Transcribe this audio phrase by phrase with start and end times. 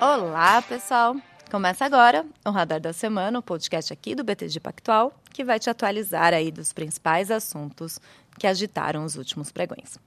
[0.00, 1.16] Olá, pessoal!
[1.50, 5.70] Começa agora o Radar da Semana, o podcast aqui do BTG Pactual, que vai te
[5.70, 7.98] atualizar aí dos principais assuntos
[8.38, 9.98] que agitaram os últimos pregões.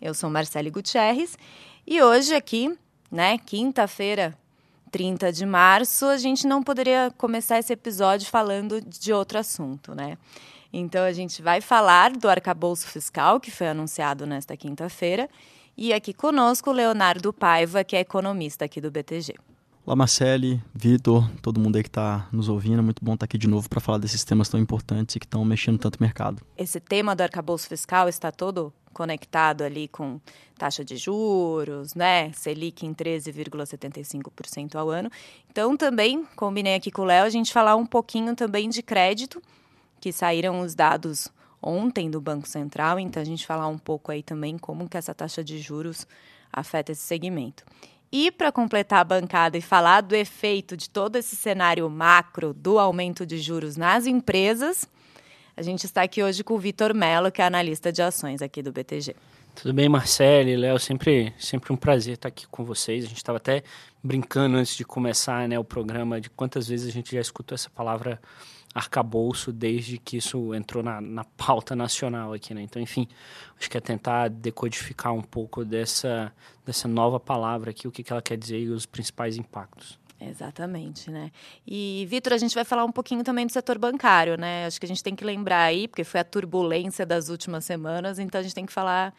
[0.00, 1.36] Eu sou Marcele Gutierrez
[1.84, 2.72] e hoje aqui,
[3.10, 4.32] né, quinta-feira,
[4.92, 10.18] 30 de março, a gente não poderia começar esse episódio falando de outro assunto, né?
[10.72, 15.28] Então a gente vai falar do arcabouço fiscal que foi anunciado nesta quinta-feira
[15.76, 19.34] e aqui conosco o Leonardo Paiva, que é economista aqui do BTG.
[19.84, 22.78] Olá, Marcele, Vitor, todo mundo aí que está nos ouvindo.
[22.78, 25.26] É muito bom estar aqui de novo para falar desses temas tão importantes e que
[25.26, 26.40] estão mexendo tanto o mercado.
[26.56, 30.20] Esse tema do arcabouço fiscal está todo conectado ali com
[30.56, 32.30] taxa de juros, né?
[32.32, 35.10] Selic em 13,75% ao ano.
[35.50, 39.42] Então, também combinei aqui com o Léo a gente falar um pouquinho também de crédito,
[40.00, 41.28] que saíram os dados
[41.62, 45.14] ontem do Banco Central, então a gente falar um pouco aí também como que essa
[45.14, 46.06] taxa de juros
[46.52, 47.64] afeta esse segmento.
[48.10, 52.78] E para completar a bancada e falar do efeito de todo esse cenário macro do
[52.78, 54.86] aumento de juros nas empresas,
[55.56, 58.62] a gente está aqui hoje com o Vitor Mello, que é analista de ações aqui
[58.62, 59.14] do BTG.
[59.54, 63.04] Tudo bem, Marcele, Léo, sempre, sempre um prazer estar aqui com vocês.
[63.04, 63.62] A gente estava até
[64.02, 67.70] brincando antes de começar né, o programa de quantas vezes a gente já escutou essa
[67.70, 68.20] palavra
[68.74, 72.62] arcabouço desde que isso entrou na, na pauta nacional aqui, né?
[72.62, 73.06] Então, enfim,
[73.58, 76.32] acho que é tentar decodificar um pouco dessa,
[76.64, 80.00] dessa nova palavra aqui, o que, que ela quer dizer e os principais impactos.
[80.20, 81.30] Exatamente, né?
[81.66, 84.66] E, Vitor, a gente vai falar um pouquinho também do setor bancário, né?
[84.66, 88.18] Acho que a gente tem que lembrar aí, porque foi a turbulência das últimas semanas,
[88.18, 89.12] então a gente tem que falar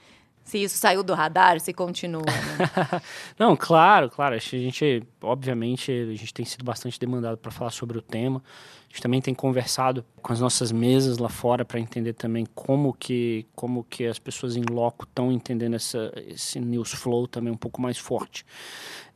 [0.44, 2.24] se isso saiu do radar, se continua.
[2.26, 3.02] Né?
[3.40, 4.36] Não, claro, claro.
[4.36, 8.44] A gente, obviamente, a gente tem sido bastante demandado para falar sobre o tema.
[8.90, 12.94] A gente também tem conversado com as nossas mesas lá fora para entender também como
[12.94, 17.58] que, como que as pessoas em loco estão entendendo essa, esse news flow também um
[17.58, 18.46] pouco mais forte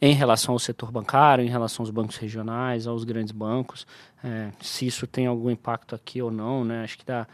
[0.01, 3.85] em relação ao setor bancário, em relação aos bancos regionais, aos grandes bancos,
[4.23, 6.83] é, se isso tem algum impacto aqui ou não, né?
[6.83, 7.27] Acho que dá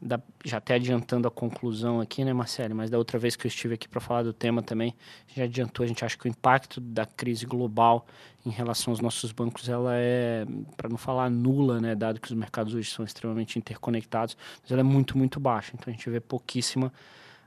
[0.00, 2.74] da, já até adiantando a conclusão aqui, né, Marcelo?
[2.74, 4.94] Mas da outra vez que eu estive aqui para falar do tema também,
[5.34, 8.06] já adiantou, a gente acha que o impacto da crise global
[8.44, 10.46] em relação aos nossos bancos, ela é,
[10.76, 14.80] para não falar nula, né, dado que os mercados hoje são extremamente interconectados, mas ela
[14.80, 15.72] é muito, muito baixa.
[15.74, 16.92] Então a gente vê pouquíssima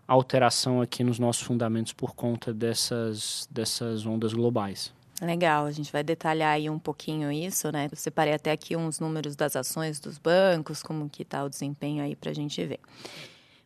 [0.07, 4.93] alteração aqui nos nossos fundamentos por conta dessas, dessas ondas globais.
[5.21, 7.87] Legal, a gente vai detalhar aí um pouquinho isso, né?
[7.91, 12.03] Eu separei até aqui uns números das ações dos bancos, como que tá o desempenho
[12.03, 12.79] aí para a gente ver.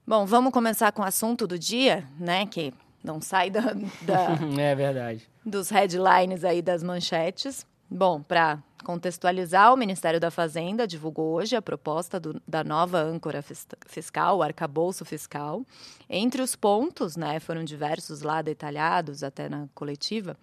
[0.06, 2.46] Bom, vamos começar com o assunto do dia, né?
[2.46, 7.66] Que não sai da, da é verdade dos headlines aí das manchetes.
[7.90, 13.42] Bom, para contextualizar, o Ministério da Fazenda divulgou hoje a proposta do, da nova âncora
[13.86, 15.66] fiscal, o arcabouço fiscal.
[16.10, 20.36] Entre os pontos, né, foram diversos lá detalhados até na coletiva,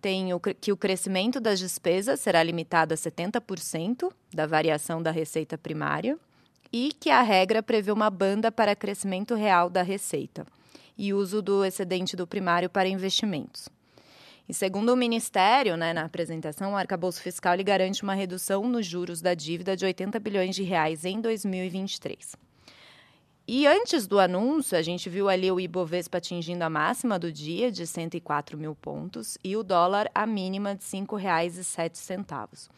[0.00, 5.58] tem o, que o crescimento das despesas será limitado a 70% da variação da receita
[5.58, 6.18] primária
[6.72, 10.46] e que a regra prevê uma banda para crescimento real da receita
[10.96, 13.68] e uso do excedente do primário para investimentos.
[14.48, 19.20] E segundo o Ministério, né, na apresentação, o arcabouço fiscal garante uma redução nos juros
[19.22, 22.49] da dívida de 80 bilhões de reais em 2023.
[23.52, 27.72] E antes do anúncio, a gente viu ali o Ibovespa atingindo a máxima do dia
[27.72, 32.68] de 104 mil pontos e o dólar a mínima de R$ 5,07.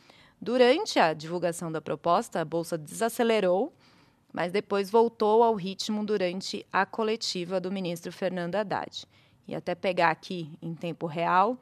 [0.40, 3.70] Durante a divulgação da proposta, a bolsa desacelerou,
[4.32, 9.04] mas depois voltou ao ritmo durante a coletiva do ministro Fernando Haddad.
[9.46, 11.58] E até pegar aqui em tempo real,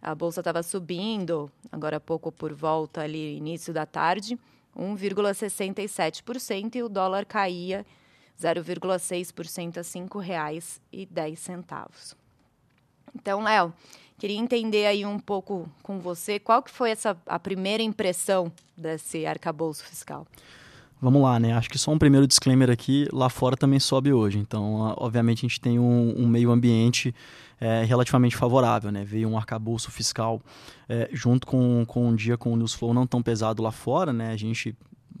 [0.00, 4.38] a bolsa estava subindo, agora há pouco por volta ali, início da tarde,
[4.74, 7.84] 1,67% e o dólar caía
[8.40, 12.16] 0,6% a R$ 5,10.
[13.14, 13.72] Então, Léo,
[14.18, 19.26] queria entender aí um pouco com você qual que foi essa a primeira impressão desse
[19.26, 20.26] arcabouço fiscal.
[21.00, 21.52] Vamos lá, né?
[21.52, 24.38] Acho que só um primeiro disclaimer aqui, lá fora também sobe hoje.
[24.38, 27.14] Então, obviamente, a gente tem um, um meio ambiente
[27.60, 29.04] é, relativamente favorável, né?
[29.04, 30.40] Veio um arcabouço fiscal
[30.88, 34.12] é, junto com, com um dia com o news flow não tão pesado lá fora,
[34.12, 34.32] né?
[34.32, 34.74] A gente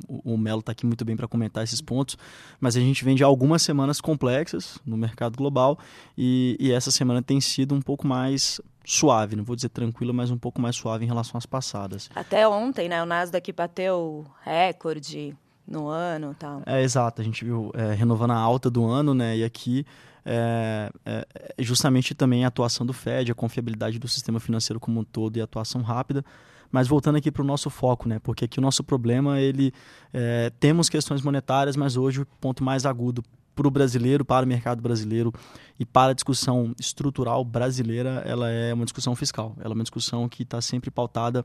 [0.08, 2.16] o Melo está aqui muito bem para comentar esses pontos,
[2.60, 5.78] mas a gente vem de algumas semanas complexas no mercado global
[6.16, 10.30] e, e, essa semana tem sido um pouco mais suave, não vou dizer tranquila, mas
[10.30, 12.08] um pouco mais suave em relação às passadas.
[12.14, 16.62] Até ontem, né, o Nasdaq bateu recorde no ano tal.
[16.64, 19.84] É, exato, a gente viu é, renovando a alta do ano, né, e aqui
[20.24, 21.26] é, é,
[21.56, 25.36] é justamente também a atuação do Fed, a confiabilidade do sistema financeiro como um todo
[25.36, 26.24] e a atuação rápida,
[26.70, 28.18] mas voltando aqui para o nosso foco, né?
[28.18, 29.72] Porque aqui o nosso problema, ele
[30.12, 33.22] é, temos questões monetárias, mas hoje o ponto mais agudo
[33.56, 35.32] para o brasileiro, para o mercado brasileiro
[35.80, 39.56] e para a discussão estrutural brasileira, ela é uma discussão fiscal.
[39.58, 41.42] Ela é uma discussão que está sempre pautada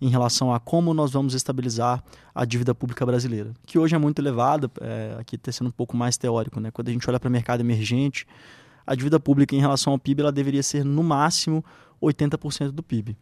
[0.00, 2.02] em relação a como nós vamos estabilizar
[2.34, 5.94] a dívida pública brasileira, que hoje é muito elevada, é, aqui está sendo um pouco
[5.94, 6.58] mais teórico.
[6.58, 6.70] Né?
[6.70, 8.26] Quando a gente olha para o mercado emergente,
[8.86, 11.62] a dívida pública em relação ao PIB ela deveria ser no máximo
[12.02, 13.16] 80% do PIB.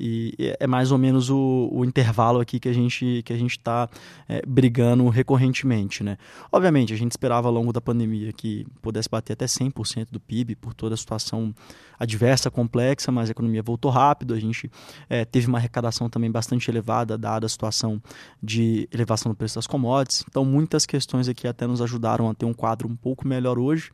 [0.00, 3.52] E é mais ou menos o, o intervalo aqui que a gente que a gente
[3.52, 3.88] está
[4.26, 6.16] é, brigando recorrentemente, né?
[6.50, 10.56] Obviamente, a gente esperava ao longo da pandemia que pudesse bater até 100% do PIB
[10.56, 11.54] por toda a situação
[11.98, 14.70] adversa, complexa, mas a economia voltou rápido, a gente
[15.08, 18.02] é, teve uma arrecadação também bastante elevada, dada a situação
[18.42, 20.24] de elevação do preço das commodities.
[20.26, 23.90] Então, muitas questões aqui até nos ajudaram a ter um quadro um pouco melhor hoje,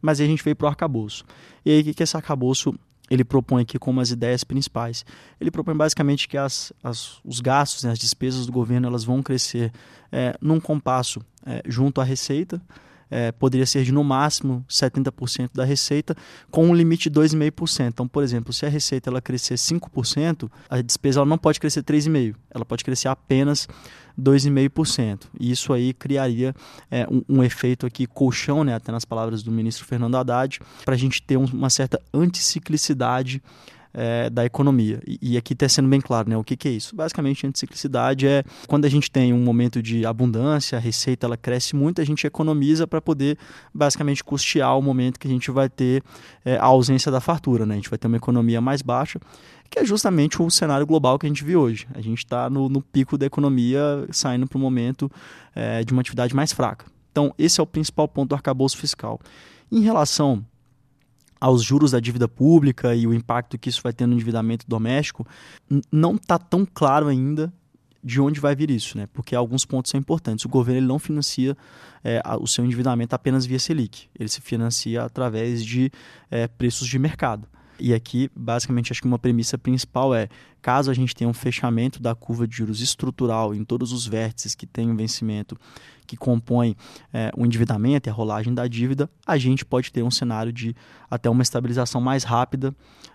[0.00, 1.24] mas a gente veio para o arcabouço.
[1.64, 2.72] E aí, o que, que esse arcabouço
[3.10, 5.04] ele propõe aqui como as ideias principais.
[5.40, 9.20] Ele propõe basicamente que as, as, os gastos, né, as despesas do governo, elas vão
[9.20, 9.72] crescer
[10.12, 12.62] é, num compasso é, junto à receita,
[13.10, 16.14] é, poderia ser de no máximo 70% da receita,
[16.50, 17.88] com um limite de 2,5%.
[17.88, 21.82] Então, por exemplo, se a receita ela crescer 5%, a despesa ela não pode crescer
[21.82, 23.68] 3,5%, ela pode crescer apenas
[24.18, 25.26] 2,5%.
[25.38, 26.54] E isso aí criaria
[26.90, 30.94] é, um, um, efeito aqui colchão, né, até nas palavras do ministro Fernando Haddad, para
[30.94, 33.42] a gente ter um, uma certa anticiclicidade
[33.92, 35.00] é, da economia.
[35.06, 36.36] E, e aqui está sendo bem claro, né?
[36.36, 36.94] O que, que, é isso?
[36.94, 41.74] Basicamente, anticiclicidade é quando a gente tem um momento de abundância, a receita ela cresce
[41.74, 43.38] muito, a gente economiza para poder
[43.74, 46.02] basicamente custear o momento que a gente vai ter
[46.44, 47.74] é, a ausência da fartura, né?
[47.74, 49.18] A gente vai ter uma economia mais baixa,
[49.68, 51.86] que é justamente o cenário global que a gente vive hoje.
[51.94, 55.10] A gente está no, no, pico da economia saindo para um momento
[55.54, 56.86] é, de uma atividade mais fraca.
[57.12, 59.20] Então, esse é o principal ponto do arcabouço fiscal.
[59.70, 60.44] Em relação
[61.40, 65.26] aos juros da dívida pública e o impacto que isso vai ter no endividamento doméstico,
[65.90, 67.52] não está tão claro ainda
[68.02, 69.06] de onde vai vir isso, né?
[69.12, 70.44] Porque alguns pontos são importantes.
[70.44, 71.56] O governo ele não financia
[72.02, 75.90] é, o seu endividamento apenas via Selic, ele se financia através de
[76.30, 77.46] é, preços de mercado.
[77.80, 80.28] E aqui, basicamente, acho que uma premissa principal é:
[80.60, 84.54] caso a gente tenha um fechamento da curva de juros estrutural em todos os vértices
[84.54, 85.56] que tem um vencimento
[86.06, 86.76] que compõem
[87.12, 90.74] é, o endividamento e a rolagem da dívida, a gente pode ter um cenário de
[91.08, 92.74] até uma estabilização mais rápida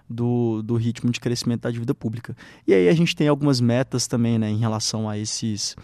[0.10, 2.36] do, do ritmo de crescimento da dívida pública.
[2.66, 5.76] E aí a gente tem algumas metas também né, em relação a esses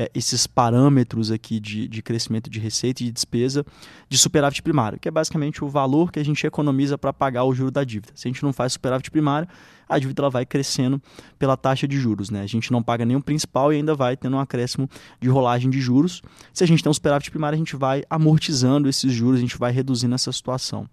[0.00, 3.66] é, esses parâmetros aqui de, de crescimento de receita e de despesa
[4.08, 7.52] de superávit primário, que é basicamente o valor que a gente economiza para pagar o
[7.52, 8.10] juro da dívida.
[8.14, 9.46] Se a gente não faz superávit primário,
[9.86, 11.02] a dívida ela vai crescendo
[11.38, 12.30] pela taxa de juros.
[12.30, 12.40] Né?
[12.40, 14.88] A gente não paga nenhum principal e ainda vai tendo um acréscimo
[15.20, 16.22] de rolagem de juros.
[16.54, 19.58] Se a gente tem um superávit primário, a gente vai amortizando esses juros, a gente
[19.58, 20.88] vai reduzindo essa situação.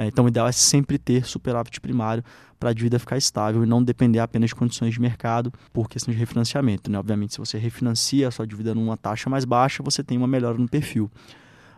[0.00, 2.24] É, então, o ideal é sempre ter superávit primário
[2.58, 6.10] para a dívida ficar estável e não depender apenas de condições de mercado por questão
[6.10, 6.90] de refinanciamento.
[6.90, 6.98] Né?
[6.98, 10.56] Obviamente, se você refinancia a sua dívida numa taxa mais baixa, você tem uma melhora
[10.56, 11.10] no perfil.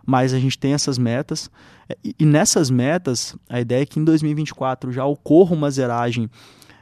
[0.07, 1.51] Mas a gente tem essas metas,
[1.89, 6.31] é, e, e nessas metas, a ideia é que em 2024 já ocorra uma zeragem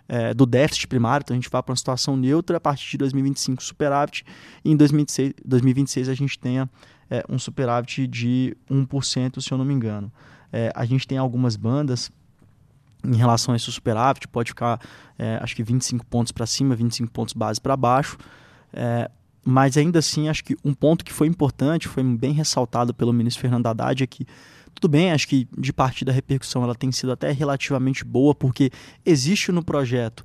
[0.07, 2.99] é, do déficit primário, então a gente vai para uma situação neutra a partir de
[2.99, 4.27] 2025 superávit,
[4.63, 6.69] e em 2026, 2026 a gente tenha
[7.09, 10.13] é, um superávit de 1%, se eu não me engano.
[10.53, 12.11] É, a gente tem algumas bandas
[13.05, 14.81] em relação a esse superávit, pode ficar
[15.19, 18.17] é, acho que 25 pontos para cima, 25 pontos base para baixo.
[18.73, 19.11] É,
[19.45, 23.41] mas ainda assim, acho que um ponto que foi importante, foi bem ressaltado pelo ministro
[23.41, 24.27] Fernando Haddad, é que
[24.75, 28.71] tudo bem, acho que de partida a repercussão ela tem sido até relativamente boa, porque
[29.05, 30.25] existe no projeto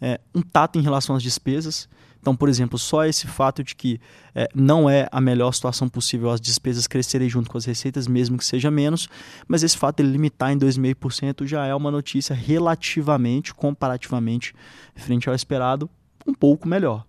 [0.00, 1.88] é, um tato em relação às despesas.
[2.26, 4.00] Então, por exemplo, só esse fato de que
[4.34, 8.36] é, não é a melhor situação possível as despesas crescerem junto com as receitas, mesmo
[8.36, 9.08] que seja menos,
[9.46, 14.52] mas esse fato de limitar em 2,5% já é uma notícia relativamente, comparativamente,
[14.96, 15.88] frente ao esperado,
[16.26, 17.06] um pouco melhor.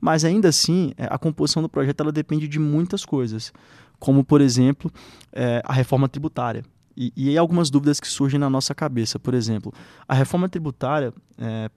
[0.00, 3.52] Mas ainda assim, é, a composição do projeto ela depende de muitas coisas,
[3.98, 4.90] como, por exemplo,
[5.30, 6.64] é, a reforma tributária.
[6.96, 9.18] E, e algumas dúvidas que surgem na nossa cabeça.
[9.18, 9.74] Por exemplo,
[10.08, 11.68] a reforma tributária é,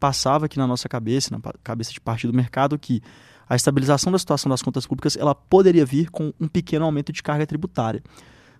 [0.00, 3.02] passava aqui na nossa cabeça, na cabeça de parte do mercado, que
[3.48, 7.22] a estabilização da situação das contas públicas ela poderia vir com um pequeno aumento de
[7.22, 8.02] carga tributária.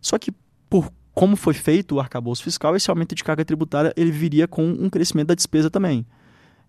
[0.01, 0.33] Só que,
[0.69, 4.65] por como foi feito o arcabouço fiscal, esse aumento de carga tributária ele viria com
[4.65, 6.07] um crescimento da despesa também.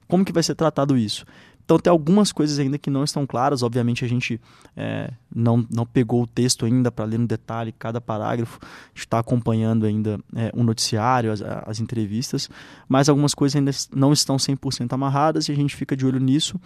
[0.07, 1.25] Como que vai ser tratado isso?
[1.63, 3.63] Então tem algumas coisas ainda que não estão claras.
[3.63, 4.39] Obviamente a gente
[4.75, 8.59] é, não, não pegou o texto ainda para ler no detalhe cada parágrafo.
[8.93, 12.49] Está acompanhando ainda é, o noticiário, as, as, entrevistas,
[12.87, 16.59] mas algumas coisas ainda não estão 100% amarradas e a gente fica de olho nisso.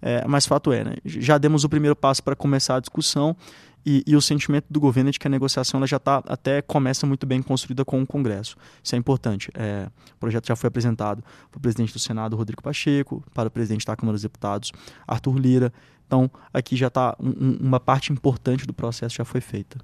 [0.00, 0.94] É, mas fato é, né?
[1.04, 3.36] já demos o primeiro passo para começar a discussão
[3.84, 6.60] e, e, o sentimento do governo é de que a negociação ela já está até
[6.60, 8.56] começa muito bem construída com o Congresso.
[8.82, 9.50] Isso é importante.
[9.54, 13.50] É, o projeto já foi apresentado para o presidente do Senado, Rodrigo Pacheco, para o
[13.50, 14.72] presidente da Câmara dos Deputados,
[15.06, 15.72] Arthur Lira.
[16.06, 19.78] Então, aqui já está um, uma parte importante do processo já foi feita.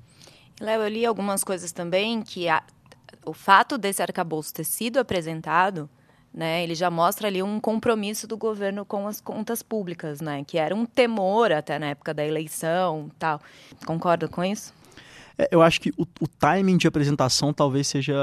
[0.60, 2.62] Léo, eu li algumas coisas também que a,
[3.26, 5.88] o fato desse arcabouço ter sido apresentado,
[6.34, 10.58] né, ele já mostra ali um compromisso do governo com as contas públicas, né, que
[10.58, 13.40] era um temor até na época da eleição, tal.
[13.86, 14.74] Concorda com isso?
[15.36, 18.14] É, eu acho que o, o, timing de apresentação talvez seja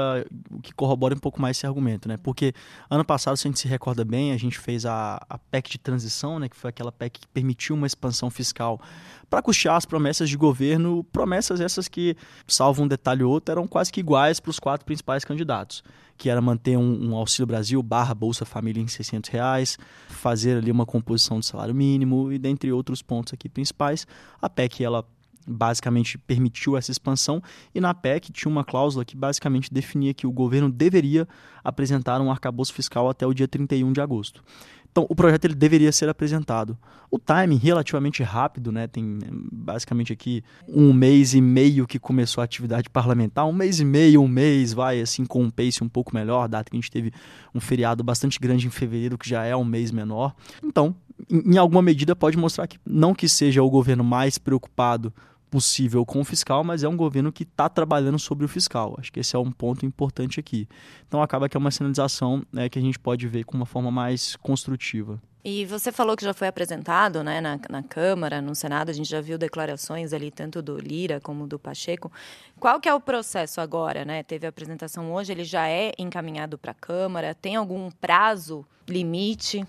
[0.50, 2.16] o que corrobora um pouco mais esse argumento, né?
[2.16, 2.54] Porque
[2.90, 5.78] ano passado, se a gente se recorda bem, a gente fez a, a PEC de
[5.78, 6.48] transição, né?
[6.48, 8.80] Que foi aquela PEC que permitiu uma expansão fiscal
[9.28, 12.16] para custear as promessas de governo, promessas essas que,
[12.46, 15.82] salvo um detalhe ou outro, eram quase que iguais para os quatro principais candidatos
[16.18, 19.76] que era manter um, um, Auxílio Brasil barra Bolsa Família em 600 reais,
[20.08, 24.06] fazer ali uma composição de salário mínimo e dentre outros pontos aqui principais.
[24.40, 25.04] A PEC, ela
[25.46, 27.42] basicamente permitiu essa expansão
[27.74, 31.26] e na PEC tinha uma cláusula que basicamente definia que o governo deveria
[31.62, 34.42] apresentar um arcabouço fiscal até o dia 31 de agosto.
[34.92, 36.76] Então, o projeto ele deveria ser apresentado.
[37.10, 38.86] O timing relativamente rápido, né?
[38.86, 39.20] Tem
[39.50, 44.20] basicamente aqui um mês e meio que começou a atividade parlamentar, um mês e meio,
[44.20, 47.10] um mês, vai assim com um pace um pouco melhor, data que a gente teve
[47.54, 50.34] um feriado bastante grande em fevereiro, que já é um mês menor.
[50.62, 50.94] Então,
[51.30, 55.12] em alguma medida pode mostrar que não que seja o governo mais preocupado
[55.52, 58.96] possível com o fiscal, mas é um governo que está trabalhando sobre o fiscal.
[58.98, 60.66] Acho que esse é um ponto importante aqui.
[61.06, 63.90] Então acaba que é uma sinalização né, que a gente pode ver com uma forma
[63.90, 65.20] mais construtiva.
[65.44, 69.10] E você falou que já foi apresentado né, na, na Câmara, no Senado, a gente
[69.10, 72.10] já viu declarações ali, tanto do Lira como do Pacheco.
[72.58, 74.06] Qual que é o processo agora?
[74.06, 74.22] Né?
[74.22, 77.34] Teve a apresentação hoje, ele já é encaminhado para a Câmara?
[77.34, 79.66] Tem algum prazo, limite?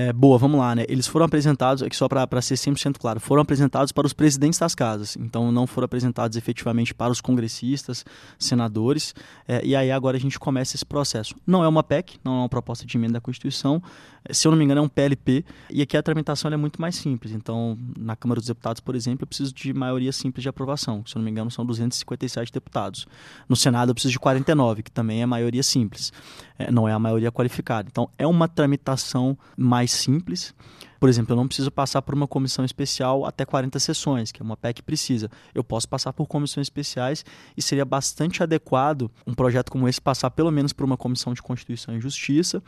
[0.00, 0.84] É, boa, vamos lá, né?
[0.88, 4.72] Eles foram apresentados, aqui só para ser 100% claro, foram apresentados para os presidentes das
[4.72, 8.04] casas, então não foram apresentados efetivamente para os congressistas,
[8.38, 9.12] senadores,
[9.48, 11.34] é, e aí agora a gente começa esse processo.
[11.44, 13.82] Não é uma PEC, não é uma proposta de emenda da Constituição,
[14.24, 16.80] é, se eu não me engano é um PLP, e aqui a tramitação é muito
[16.80, 20.48] mais simples, então na Câmara dos Deputados, por exemplo, eu preciso de maioria simples de
[20.48, 23.04] aprovação, se eu não me engano são 257 deputados.
[23.48, 26.12] No Senado eu preciso de 49, que também é maioria simples,
[26.56, 27.88] é, não é a maioria qualificada.
[27.90, 30.54] Então é uma tramitação mais mais simples.
[31.00, 34.44] Por exemplo, eu não preciso passar por uma comissão especial até 40 sessões, que é
[34.44, 35.30] uma PEC precisa.
[35.54, 37.24] Eu posso passar por comissões especiais
[37.56, 41.40] e seria bastante adequado um projeto como esse passar pelo menos por uma comissão de
[41.40, 42.62] Constituição e Justiça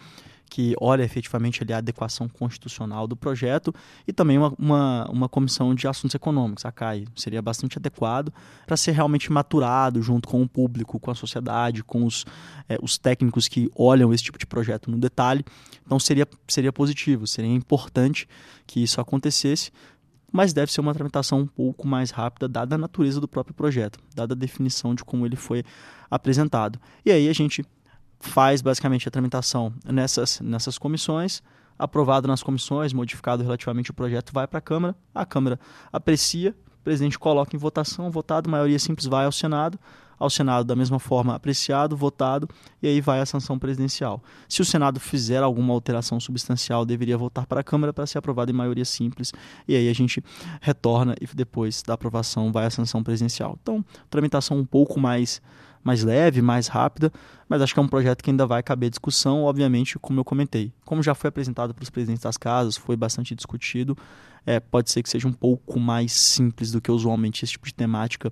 [0.51, 3.73] que olha efetivamente ali a adequação constitucional do projeto
[4.07, 7.05] e também uma, uma, uma comissão de assuntos econômicos, a CAI.
[7.15, 8.33] Seria bastante adequado
[8.67, 12.27] para ser realmente maturado junto com o público, com a sociedade, com os,
[12.69, 15.45] é, os técnicos que olham esse tipo de projeto no detalhe.
[15.87, 18.29] Então seria, seria positivo, seria importante
[18.67, 19.71] que isso acontecesse,
[20.33, 24.01] mas deve ser uma tramitação um pouco mais rápida, dada a natureza do próprio projeto,
[24.15, 25.65] dada a definição de como ele foi
[26.11, 26.81] apresentado.
[27.05, 27.65] E aí a gente
[28.21, 31.43] faz basicamente a tramitação nessas, nessas comissões,
[31.79, 35.59] aprovado nas comissões, modificado relativamente o projeto, vai para a Câmara, a Câmara
[35.91, 39.79] aprecia, o presidente coloca em votação, votado, maioria simples vai ao Senado,
[40.19, 42.47] ao Senado da mesma forma apreciado, votado,
[42.83, 44.23] e aí vai a sanção presidencial.
[44.47, 48.51] Se o Senado fizer alguma alteração substancial, deveria voltar para a Câmara para ser aprovado
[48.51, 49.33] em maioria simples,
[49.67, 50.23] e aí a gente
[50.61, 53.59] retorna e depois da aprovação vai a sanção presidencial.
[53.63, 55.41] Então, tramitação um pouco mais
[55.83, 57.13] mais leve, mais rápida,
[57.49, 60.73] mas acho que é um projeto que ainda vai caber discussão, obviamente, como eu comentei.
[60.85, 63.97] Como já foi apresentado para os presidentes das casas, foi bastante discutido,
[64.45, 67.75] é, pode ser que seja um pouco mais simples do que usualmente esse tipo de
[67.75, 68.31] temática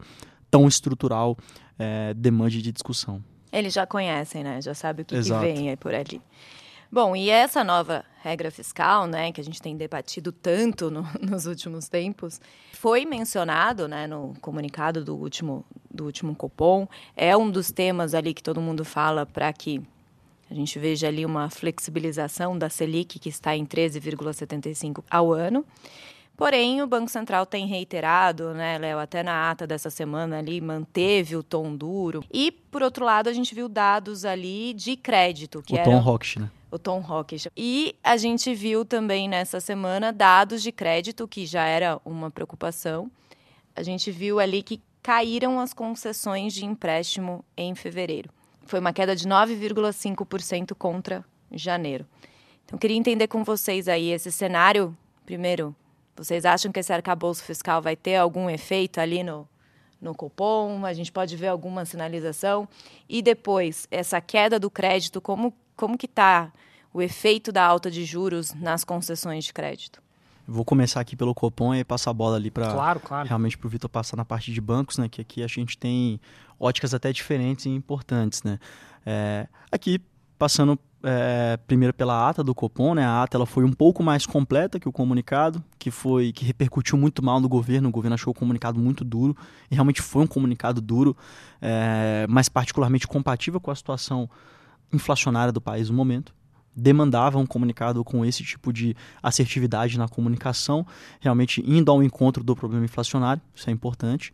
[0.51, 1.37] tão estrutural
[1.79, 3.23] é, demande de discussão.
[3.53, 4.61] Eles já conhecem, né?
[4.61, 6.21] Já sabem o que, que vem por ali.
[6.91, 11.45] Bom, e essa nova regra fiscal, né, que a gente tem debatido tanto no, nos
[11.45, 12.41] últimos tempos,
[12.73, 18.33] foi mencionado, né, no comunicado do último do último Copom, é um dos temas ali
[18.33, 19.83] que todo mundo fala para que
[20.51, 25.65] a gente veja ali uma flexibilização da Selic que está em 13,75 ao ano.
[26.39, 31.35] Porém, o Banco Central tem reiterado, né, Léo, até na ata dessa semana ali, manteve
[31.35, 32.25] o tom duro.
[32.33, 35.61] E, por outro lado, a gente viu dados ali de crédito.
[35.61, 36.49] Que o tom Rocket, né?
[36.71, 37.47] O Tom Rocket.
[37.57, 43.11] E a gente viu também nessa semana dados de crédito, que já era uma preocupação.
[43.75, 48.31] A gente viu ali que caíram as concessões de empréstimo em fevereiro.
[48.65, 52.07] Foi uma queda de 9,5% contra janeiro.
[52.65, 54.97] Então, queria entender com vocês aí esse cenário.
[55.27, 55.75] Primeiro,
[56.19, 59.49] vocês acham que esse arcabouço fiscal vai ter algum efeito ali no,
[60.01, 60.85] no cupom?
[60.85, 62.69] A gente pode ver alguma sinalização?
[63.09, 66.53] E depois, essa queda do crédito, como, como que está
[66.93, 70.03] o efeito da alta de juros nas concessões de crédito?
[70.45, 73.29] Vou começar aqui pelo Copom e passar a bola ali para claro, claro.
[73.29, 75.09] realmente para o Vitor passar na parte de bancos, né?
[75.09, 76.19] Que aqui a gente tem
[76.59, 78.59] óticas até diferentes e importantes, né?
[79.07, 80.01] É, aqui
[80.39, 83.05] passando é, primeiro pela ata do Copom, né?
[83.05, 86.99] A ata ela foi um pouco mais completa que o comunicado, que foi que repercutiu
[86.99, 87.89] muito mal no governo.
[87.89, 89.37] O governo achou o comunicado muito duro
[89.71, 91.17] e realmente foi um comunicado duro,
[91.61, 94.29] é, mas particularmente compatível com a situação
[94.93, 96.35] inflacionária do país no momento.
[96.75, 100.87] Demandava um comunicado com esse tipo de assertividade na comunicação,
[101.21, 104.33] realmente indo ao encontro do problema inflacionário, isso é importante,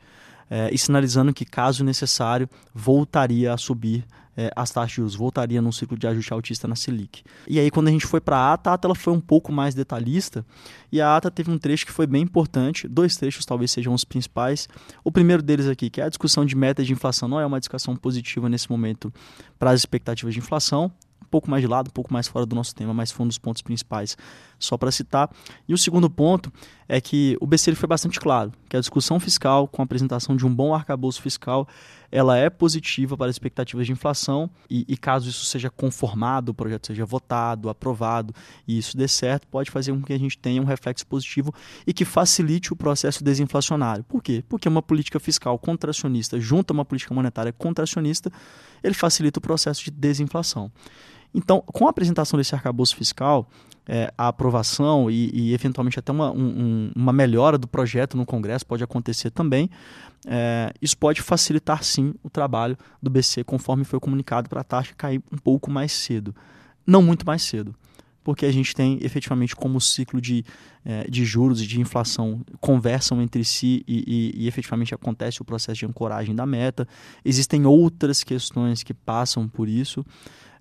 [0.51, 4.05] é, e sinalizando que, caso necessário, voltaria a subir
[4.37, 7.23] é, as taxas de juros, voltaria num ciclo de ajuste altista na Selic.
[7.49, 9.53] E aí, quando a gente foi para a ata, a ata ela foi um pouco
[9.53, 10.45] mais detalhista
[10.91, 14.05] e a ata teve um trecho que foi bem importante, dois trechos talvez sejam os
[14.05, 14.69] principais.
[15.03, 17.61] O primeiro deles aqui, que é a discussão de meta de inflação, não é uma
[17.61, 19.13] discussão positiva nesse momento
[19.59, 20.91] para as expectativas de inflação,
[21.23, 23.29] um pouco mais de lado, um pouco mais fora do nosso tema, mas foi um
[23.29, 24.17] dos pontos principais,
[24.59, 25.31] só para citar.
[25.67, 26.53] E o segundo ponto
[26.89, 30.47] é que o BC foi bastante claro, que a discussão fiscal, com a apresentação de
[30.47, 31.67] um bom arcabouço fiscal,
[32.11, 36.55] ela é positiva para as expectativas de inflação e, e, caso isso seja conformado, o
[36.55, 38.33] projeto seja votado, aprovado
[38.69, 41.53] e isso dê certo, pode fazer com que a gente tenha um reflexo positivo
[41.85, 44.05] e que facilite o processo desinflacionário.
[44.05, 44.45] Por quê?
[44.49, 48.31] Porque uma política fiscal contracionista junto a uma política monetária contracionista,
[48.83, 50.71] ele facilita o processo de desinflação.
[51.35, 53.49] Então, com a apresentação desse arcabouço fiscal,
[53.87, 58.65] é, a aprovação e, e eventualmente até uma, um, uma melhora do projeto no Congresso
[58.65, 59.69] pode acontecer também,
[60.27, 64.95] é, isso pode facilitar sim o trabalho do BC, conforme foi comunicado para a taxa
[64.97, 66.35] cair um pouco mais cedo.
[66.87, 67.75] Não muito mais cedo,
[68.23, 70.45] porque a gente tem efetivamente como o ciclo de,
[70.85, 75.45] é, de juros e de inflação conversam entre si e, e, e, efetivamente acontece o
[75.45, 76.89] processo de ancoragem da meta.
[77.23, 80.05] Existem outras questões que passam por isso.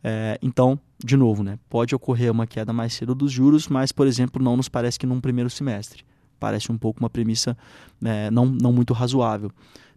[0.03, 4.05] É, então, de novo, né, pode ocorrer uma queda mais cedo dos juros, mas, por
[4.05, 6.03] exemplo, não nos parece que num primeiro semestre.
[6.39, 7.57] Parece um pouco uma premissa
[8.03, 9.49] é, não, não muito razoável.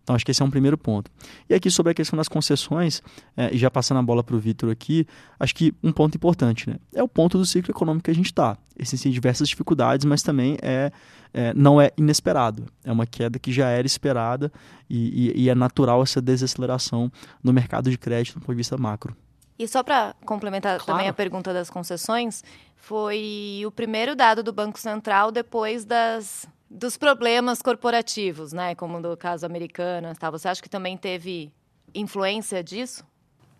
[0.06, 1.10] Então, acho que esse é um primeiro ponto.
[1.50, 3.02] E aqui, sobre a questão das concessões,
[3.36, 5.04] é, e já passando a bola para o Vitor aqui,
[5.40, 8.26] acho que um ponto importante né, é o ponto do ciclo econômico que a gente
[8.26, 8.56] está.
[8.78, 10.92] Existem diversas dificuldades, mas também é,
[11.34, 12.66] é, não é inesperado.
[12.84, 14.52] É uma queda que já era esperada
[14.88, 17.10] e, e, e é natural essa desaceleração
[17.42, 19.16] no mercado de crédito do ponto de vista macro.
[19.58, 20.84] E só para complementar claro.
[20.86, 22.44] também a pergunta das concessões,
[22.76, 28.74] foi o primeiro dado do Banco Central depois das, dos problemas corporativos, né?
[28.74, 30.14] Como no caso americano.
[30.14, 30.30] Tá?
[30.30, 31.50] Você acha que também teve
[31.94, 33.04] influência disso?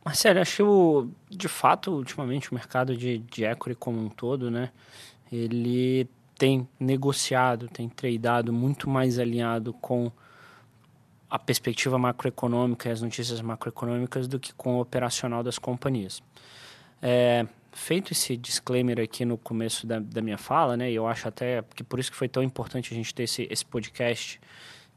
[0.05, 4.71] Marcelo, acho que, de fato, ultimamente o mercado de, de equity como um todo, né?
[5.33, 10.13] Ele tem negociado, tem tradeado muito mais alinhado com
[11.29, 16.23] a perspectiva macroeconômica e as notícias macroeconômicas do que com o operacional das companhias.
[17.03, 21.29] É, feito esse disclaimer aqui no começo da, da, minha fala, né, e eu acho
[21.29, 24.41] até que por isso que foi tão importante a gente ter esse, esse podcast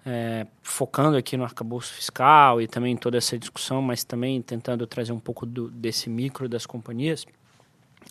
[0.05, 5.11] é, focando aqui no arcabouço fiscal e também toda essa discussão, mas também tentando trazer
[5.11, 7.25] um pouco do, desse micro das companhias.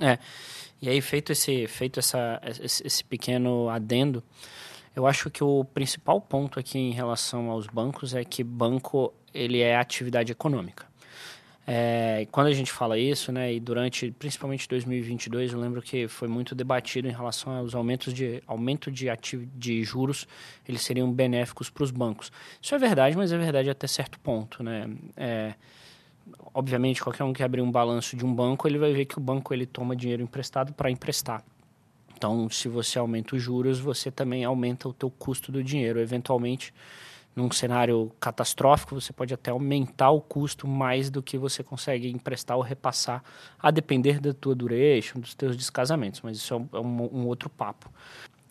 [0.00, 0.18] É,
[0.80, 4.22] e aí, feito esse, feito essa, esse, esse pequeno adendo,
[4.98, 9.60] eu acho que o principal ponto aqui em relação aos bancos é que banco ele
[9.60, 10.86] é atividade econômica.
[11.64, 16.26] É, quando a gente fala isso, né, e durante principalmente 2022, eu lembro que foi
[16.26, 19.06] muito debatido em relação aos aumentos de aumento de,
[19.54, 20.26] de juros,
[20.68, 22.32] eles seriam benéficos para os bancos.
[22.60, 24.90] Isso é verdade, mas é verdade até certo ponto, né?
[25.16, 25.54] É,
[26.52, 29.20] obviamente, qualquer um que abrir um balanço de um banco, ele vai ver que o
[29.20, 31.44] banco ele toma dinheiro emprestado para emprestar.
[32.18, 36.00] Então, se você aumenta os juros, você também aumenta o teu custo do dinheiro.
[36.00, 36.74] Eventualmente,
[37.34, 42.56] num cenário catastrófico, você pode até aumentar o custo mais do que você consegue emprestar
[42.56, 43.22] ou repassar,
[43.56, 46.20] a depender da tua duration, dos teus descasamentos.
[46.20, 47.88] Mas isso é um, é um, outro papo.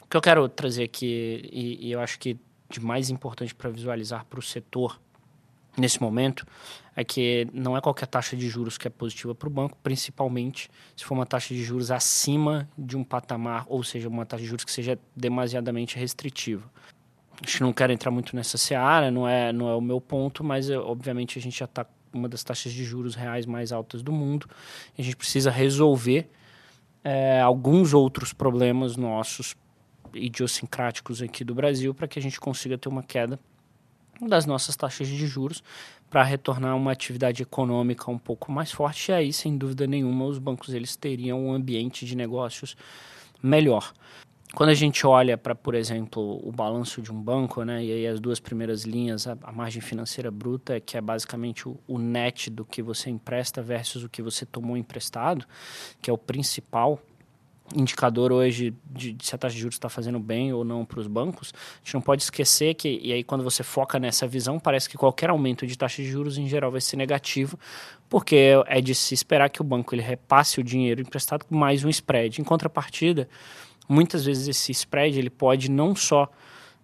[0.02, 3.70] O que eu quero trazer aqui, e, e eu acho que de mais importante para
[3.70, 4.98] visualizar para o setor
[5.78, 6.46] nesse momento
[6.96, 10.70] é que não é qualquer taxa de juros que é positiva para o banco, principalmente
[10.96, 14.50] se for uma taxa de juros acima de um patamar, ou seja, uma taxa de
[14.50, 16.64] juros que seja demasiadamente restritiva.
[17.44, 20.44] Acho que não quero entrar muito nessa seara, não é, não é o meu ponto,
[20.44, 24.12] mas obviamente a gente já está uma das taxas de juros reais mais altas do
[24.12, 24.48] mundo.
[24.98, 26.28] A gente precisa resolver
[27.04, 29.56] é, alguns outros problemas nossos
[30.14, 33.40] idiosincráticos aqui do Brasil para que a gente consiga ter uma queda
[34.22, 35.64] das nossas taxas de juros
[36.10, 40.40] para retornar uma atividade econômica um pouco mais forte e aí sem dúvida nenhuma os
[40.40, 42.76] bancos eles teriam um ambiente de negócios
[43.42, 43.94] melhor.
[44.56, 48.08] Quando a gente olha para, por exemplo, o balanço de um banco, né, e aí
[48.08, 52.50] as duas primeiras linhas, a, a margem financeira bruta, que é basicamente o, o, net
[52.50, 55.46] do que você empresta versus o que você tomou emprestado,
[56.02, 57.00] que é o principal
[57.76, 61.00] indicador hoje de, de, se a taxa de juros está fazendo bem ou não para
[61.00, 64.60] os bancos, a gente não pode esquecer que, e aí quando você foca nessa visão,
[64.60, 67.60] parece que qualquer aumento de taxa de juros em geral vai ser negativo,
[68.10, 71.84] porque é de se esperar que o banco ele repasse o dinheiro emprestado com mais
[71.84, 72.40] um spread.
[72.40, 73.28] Em contrapartida,
[73.88, 76.30] muitas vezes esse spread ele pode não só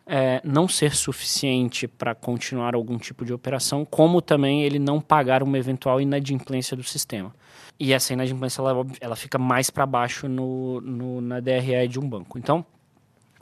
[0.05, 5.41] é, não ser suficiente para continuar algum tipo de operação, como também ele não pagar
[5.41, 7.33] uma eventual inadimplência do sistema.
[7.79, 12.07] E essa inadimplência ela, ela fica mais para baixo no, no, na DRE de um
[12.07, 12.37] banco.
[12.37, 12.65] Então,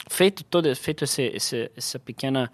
[0.10, 2.52] feito todo feito esse, esse, essa pequena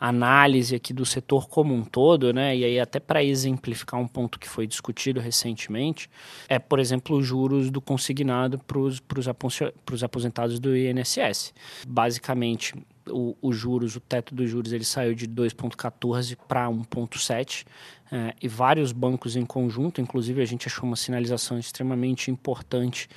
[0.00, 2.56] análise aqui do setor como um todo, né?
[2.56, 6.08] E aí até para exemplificar um ponto que foi discutido recentemente,
[6.48, 11.52] é, por exemplo, os juros do consignado para os aposentados do INSS.
[11.86, 12.74] Basicamente,
[13.10, 17.66] os juros, o teto dos juros, ele saiu de 2,14 para 1,7
[18.10, 23.08] é, e vários bancos em conjunto, inclusive a gente achou uma sinalização extremamente importante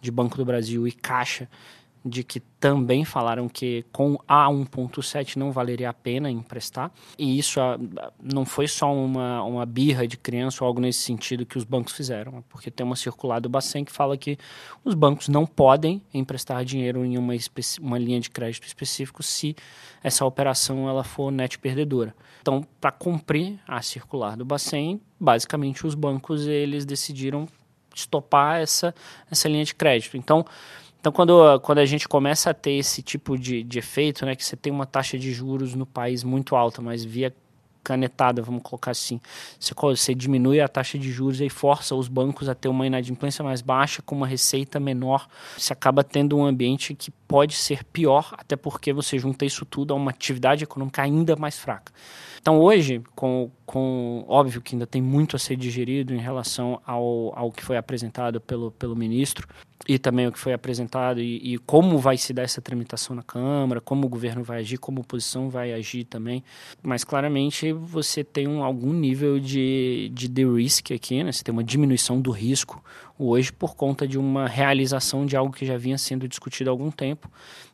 [0.00, 1.48] de Banco do Brasil e Caixa
[2.04, 6.90] de que também falaram que com a 1.7 não valeria a pena emprestar.
[7.18, 7.78] E isso ah,
[8.22, 11.92] não foi só uma, uma birra de criança ou algo nesse sentido que os bancos
[11.92, 14.38] fizeram, porque tem uma circular do Bacen que fala que
[14.84, 17.34] os bancos não podem emprestar dinheiro em uma,
[17.80, 19.54] uma linha de crédito específico se
[20.02, 22.14] essa operação ela for net perdedora.
[22.40, 27.46] Então, para cumprir a circular do Bacen, basicamente os bancos eles decidiram
[27.94, 28.94] estopar essa,
[29.30, 30.16] essa linha de crédito.
[30.16, 30.44] Então,
[31.00, 34.44] então, quando, quando a gente começa a ter esse tipo de, de efeito, né, que
[34.44, 37.34] você tem uma taxa de juros no país muito alta, mas via
[37.82, 39.18] canetada, vamos colocar assim,
[39.58, 43.42] você, você diminui a taxa de juros e força os bancos a ter uma inadimplência
[43.42, 48.34] mais baixa, com uma receita menor, você acaba tendo um ambiente que pode ser pior,
[48.36, 51.90] até porque você junta isso tudo a uma atividade econômica ainda mais fraca.
[52.40, 57.38] Então, hoje, com, com óbvio que ainda tem muito a ser digerido em relação ao,
[57.38, 59.46] ao que foi apresentado pelo, pelo ministro
[59.86, 63.22] e também o que foi apresentado e, e como vai se dar essa tramitação na
[63.22, 66.42] Câmara, como o governo vai agir, como a oposição vai agir também.
[66.82, 71.32] Mas, claramente, você tem um, algum nível de, de de-risk aqui, né?
[71.32, 72.82] você tem uma diminuição do risco
[73.18, 76.90] hoje por conta de uma realização de algo que já vinha sendo discutido há algum
[76.90, 77.30] tempo.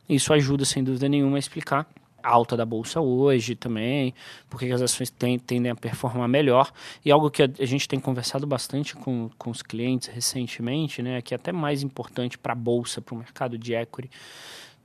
[0.09, 1.87] Isso ajuda, sem dúvida nenhuma, a explicar
[2.27, 4.13] alta da bolsa hoje também,
[4.49, 6.71] porque as ações tem, tendem a performar melhor.
[7.03, 11.21] E algo que a, a, gente tem conversado bastante com, com os clientes recentemente, né,
[11.21, 14.09] que é até mais importante para a bolsa, para o mercado de equity,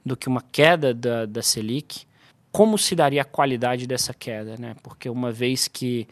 [0.04, 2.06] do que uma queda da, da Selic,
[2.50, 4.76] como se daria a qualidade dessa queda, né?
[4.82, 6.06] Porque uma vez que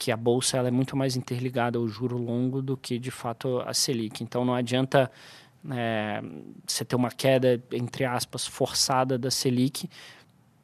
[0.00, 3.60] que a bolsa ela é muito mais interligada ao juro longo do que de fato
[3.66, 4.24] a Selic.
[4.24, 5.10] Então não adianta
[5.70, 6.22] é,
[6.66, 9.90] você ter uma queda entre aspas forçada da Selic,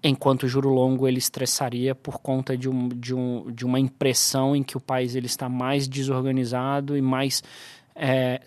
[0.07, 4.55] enquanto o juro longo ele estressaria por conta de, um, de, um, de uma impressão
[4.55, 7.42] em que o país ele está mais desorganizado e mais
[7.95, 8.40] é,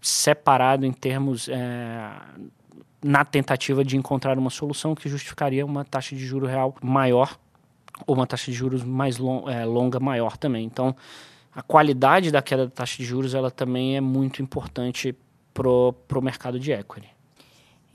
[0.00, 2.10] separado em termos é,
[3.02, 7.38] na tentativa de encontrar uma solução que justificaria uma taxa de juro real maior
[8.06, 10.64] ou uma taxa de juros mais long, é, longa maior também.
[10.64, 10.94] Então,
[11.54, 15.16] a qualidade da queda da taxa de juros ela também é muito importante
[15.54, 17.15] para o mercado de equity.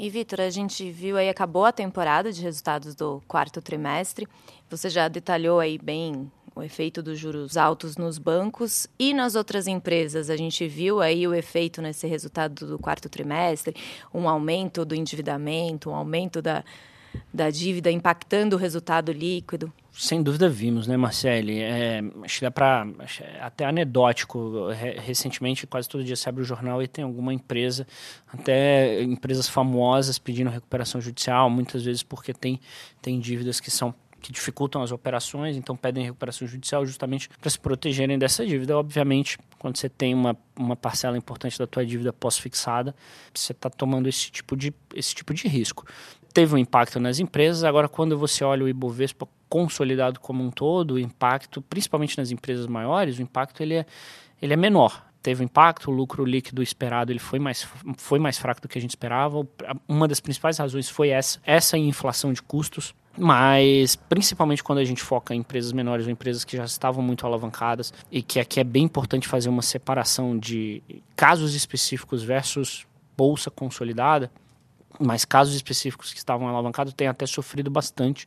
[0.01, 4.27] E, Vitor, a gente viu aí, acabou a temporada de resultados do quarto trimestre.
[4.67, 9.67] Você já detalhou aí bem o efeito dos juros altos nos bancos e nas outras
[9.67, 10.31] empresas.
[10.31, 13.75] A gente viu aí o efeito nesse resultado do quarto trimestre,
[14.11, 16.63] um aumento do endividamento, um aumento da,
[17.31, 19.71] da dívida impactando o resultado líquido.
[19.93, 21.59] Sem dúvida vimos, né, Marcele?
[21.59, 22.87] É, acho que dá para
[23.41, 24.69] até anedótico.
[25.03, 27.85] Recentemente, quase todo dia se abre o jornal e tem alguma empresa,
[28.31, 32.59] até empresas famosas pedindo recuperação judicial, muitas vezes porque tem,
[33.01, 37.59] tem dívidas que são que dificultam as operações, então pedem recuperação judicial justamente para se
[37.59, 38.77] protegerem dessa dívida.
[38.77, 42.95] Obviamente, quando você tem uma, uma parcela importante da tua dívida pós-fixada,
[43.33, 45.85] você está tomando esse tipo, de, esse tipo de risco.
[46.33, 50.93] Teve um impacto nas empresas, agora quando você olha o Ibovespa consolidado como um todo,
[50.93, 53.85] o impacto, principalmente nas empresas maiores, o impacto ele é,
[54.41, 55.05] ele é menor.
[55.21, 57.67] Teve um impacto, o lucro líquido esperado ele foi mais,
[57.97, 59.45] foi mais fraco do que a gente esperava.
[59.87, 65.03] Uma das principais razões foi essa, essa inflação de custos, mas principalmente quando a gente
[65.03, 68.63] foca em empresas menores ou empresas que já estavam muito alavancadas e que aqui é
[68.63, 70.81] bem importante fazer uma separação de
[71.15, 74.31] casos específicos versus bolsa consolidada,
[75.03, 78.25] mas casos específicos que estavam alavancados têm até sofrido bastante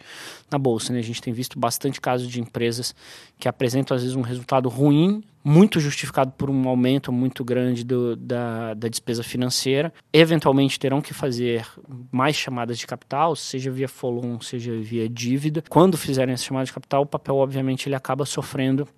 [0.50, 0.92] na bolsa.
[0.92, 0.98] Né?
[0.98, 2.94] A gente tem visto bastante casos de empresas
[3.38, 8.16] que apresentam às vezes um resultado ruim, muito justificado por um aumento muito grande do,
[8.16, 9.92] da, da despesa financeira.
[10.12, 11.66] Eventualmente terão que fazer
[12.10, 15.62] mais chamadas de capital, seja via follow seja via dívida.
[15.68, 18.88] Quando fizerem essa chamada de capital, o papel obviamente ele acaba sofrendo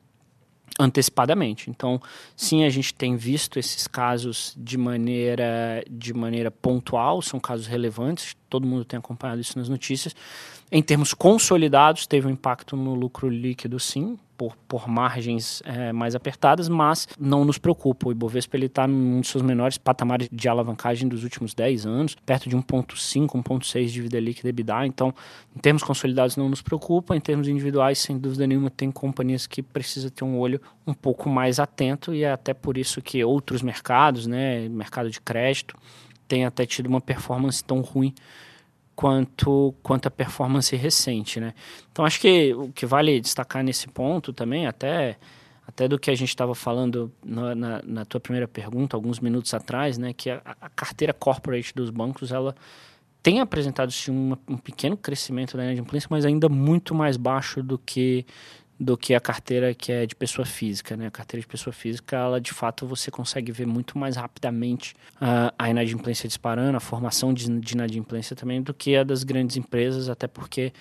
[0.79, 1.71] antecipadamente.
[1.71, 2.01] Então,
[2.37, 8.37] sim, a gente tem visto esses casos de maneira, de maneira pontual, são casos relevantes,
[8.49, 10.15] todo mundo tem acompanhado isso nas notícias.
[10.71, 16.15] Em termos consolidados, teve um impacto no lucro líquido, sim, por, por margens é, mais
[16.15, 18.09] apertadas, mas não nos preocupa.
[18.09, 22.49] O Ibovespa está num dos seus menores patamares de alavancagem dos últimos 10 anos, perto
[22.49, 24.87] de 1,5, 1,6 de dívida líquida EBITDA.
[24.87, 25.15] Então,
[25.55, 27.17] em termos consolidados, não nos preocupa.
[27.17, 31.29] Em termos individuais, sem dúvida nenhuma, tem companhias que precisam ter um olho um pouco
[31.29, 35.77] mais atento e é até por isso que outros mercados, né, mercado de crédito,
[36.29, 38.15] tem até tido uma performance tão ruim
[38.97, 41.53] quanto, quanto a performance recente, né?
[41.93, 45.19] Então acho que o que vale destacar nesse ponto também, até,
[45.67, 49.53] até do que a gente estava falando na, na, na, tua primeira pergunta, alguns minutos
[49.53, 50.15] atrás, né?
[50.15, 52.57] Que a, a carteira corporate dos bancos, ela
[53.23, 57.77] tem apresentado sim, um, um pequeno crescimento da inadimplência, mas ainda muito mais baixo do
[57.77, 58.25] que
[58.79, 61.07] do que a carteira que é de pessoa física, né?
[61.07, 65.53] A carteira de pessoa física, ela de fato você consegue ver muito mais rapidamente uh,
[65.59, 70.09] a inadimplência disparando, a formação de, de inadimplência também do que a das grandes empresas,
[70.09, 70.73] até porque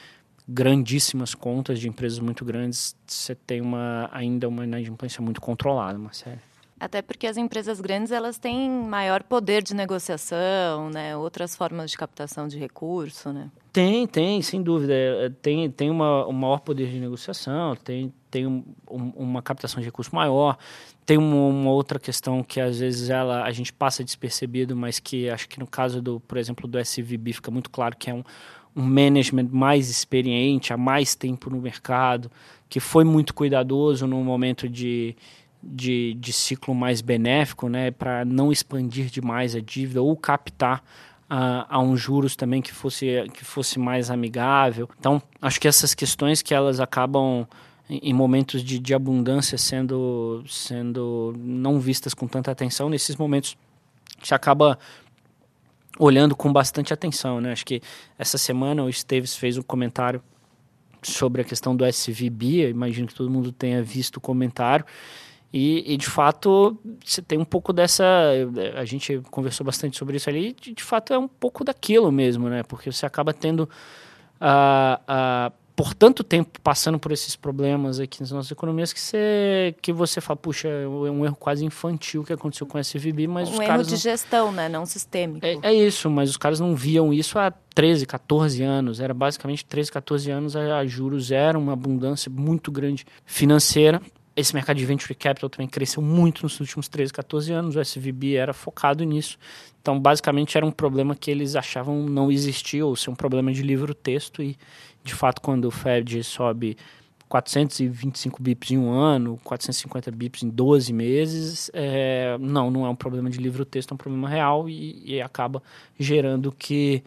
[0.48, 6.40] grandíssimas contas de empresas muito grandes, você tem uma ainda uma inadimplência muito controlada, Marcelo.
[6.86, 11.18] Até porque as empresas grandes elas têm maior poder de negociação, né?
[11.18, 13.50] Outras formas de captação de recurso, né?
[13.74, 14.94] Tem, tem, sem dúvida.
[14.94, 19.80] É, tem, tem uma, um maior poder de negociação, tem, tem um, um, uma captação
[19.80, 20.60] de recurso maior.
[21.08, 25.28] Tem uma, uma, outra questão que às vezes ela, a gente passa despercebido, mas que
[25.28, 28.24] acho que no caso do, por exemplo, do SVB fica muito claro que é um,
[28.76, 32.30] um management mais experiente, há mais tempo no mercado,
[32.70, 35.16] que foi muito cuidadoso no momento de
[35.66, 40.84] de, de ciclo mais benéfico, né, para não expandir demais a dívida ou captar
[41.30, 44.90] a, a um juros também que fosse, que fosse mais amigável.
[45.00, 47.48] Então, acho que essas questões que elas acabam
[47.90, 53.58] em momentos de, de abundância sendo, sendo não vistas com tanta atenção, nesses momentos
[54.24, 54.78] se acaba
[56.00, 57.52] olhando com bastante atenção, né?
[57.52, 57.82] Acho que
[58.18, 60.22] essa semana o Esteves fez um comentário
[61.02, 64.86] sobre a questão do SVB, imagino que todo mundo tenha visto o comentário,
[65.58, 68.04] e, e, de fato, você tem um pouco dessa.
[68.76, 72.50] A gente conversou bastante sobre isso ali, de, de fato é um pouco daquilo mesmo,
[72.50, 72.62] né?
[72.64, 73.62] Porque você acaba tendo.
[74.42, 75.00] Uh,
[75.50, 79.94] uh, por tanto tempo passando por esses problemas aqui nas nossas economias que você, que
[79.94, 83.54] você fala, puxa, é um erro quase infantil que aconteceu com a SVB, mas um
[83.54, 84.00] os erro caras de não...
[84.00, 84.68] gestão, né?
[84.68, 85.46] Não sistêmico.
[85.46, 89.00] É, é, isso, mas os caras não viam isso há 13, 14 anos.
[89.00, 94.02] Era basicamente 13, 14 anos, a, a juros era uma abundância muito grande financeira
[94.36, 97.76] esse mercado de venture capital também cresceu muito nos últimos 13, 14 anos.
[97.76, 99.38] O SVB era focado nisso.
[99.82, 103.62] Então, basicamente, era um problema que eles achavam não existir ou ser um problema de
[103.62, 104.44] livro-texto.
[104.44, 104.58] E,
[105.04, 106.76] de fato, quando o Fed sobe
[107.30, 112.96] 425 bips em um ano, 450 bips em 12 meses, é, não, não é um
[112.96, 115.64] problema de livro-texto, é um problema real e, e acaba
[115.98, 117.04] gerando o que,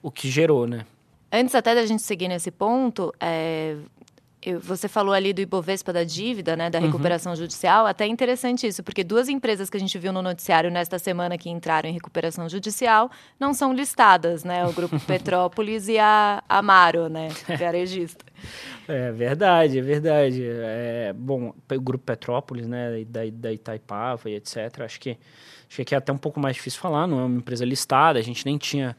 [0.00, 0.86] o que gerou, né?
[1.30, 3.76] Antes até da gente seguir nesse ponto, é,
[4.54, 6.86] você falou ali do Ibovespa da dívida, né, da uhum.
[6.86, 7.36] recuperação uhum.
[7.36, 7.86] judicial.
[7.86, 11.36] Até é interessante isso, porque duas empresas que a gente viu no noticiário nesta semana
[11.36, 14.66] que entraram em recuperação judicial não são listadas, né?
[14.66, 18.24] O Grupo Petrópolis e a Amaro, né, varejista.
[18.86, 20.42] É verdade, é verdade.
[20.44, 24.80] É, bom, o Grupo Petrópolis, né, da, da Itaipava e etc.
[24.80, 25.18] Acho que,
[25.68, 28.22] acho que é até um pouco mais difícil falar, não é uma empresa listada, a
[28.22, 28.96] gente nem tinha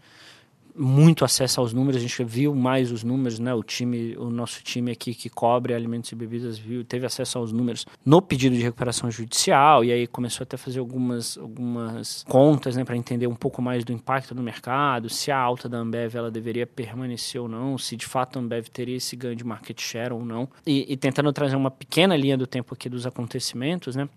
[0.80, 3.54] muito acesso aos números, a gente viu mais os números, né?
[3.54, 7.52] O time, o nosso time aqui que cobre alimentos e bebidas viu, teve acesso aos
[7.52, 12.78] números no pedido de recuperação judicial e aí começou até a fazer algumas, algumas contas,
[12.78, 16.16] né, para entender um pouco mais do impacto do mercado, se a alta da Ambev
[16.16, 19.80] ela deveria permanecer ou não, se de fato a Ambev teria esse ganho de market
[19.82, 23.96] share ou não, e, e tentando trazer uma pequena linha do tempo aqui dos acontecimentos,
[23.96, 24.08] né?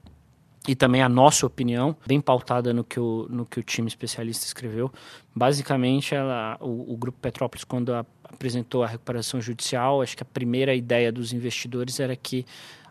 [0.66, 4.46] E também a nossa opinião, bem pautada no que o, no que o time especialista
[4.46, 4.92] escreveu.
[5.35, 10.27] Basicamente, ela, o, o Grupo Petrópolis, quando a, apresentou a recuperação judicial, acho que a
[10.27, 12.46] primeira ideia dos investidores era que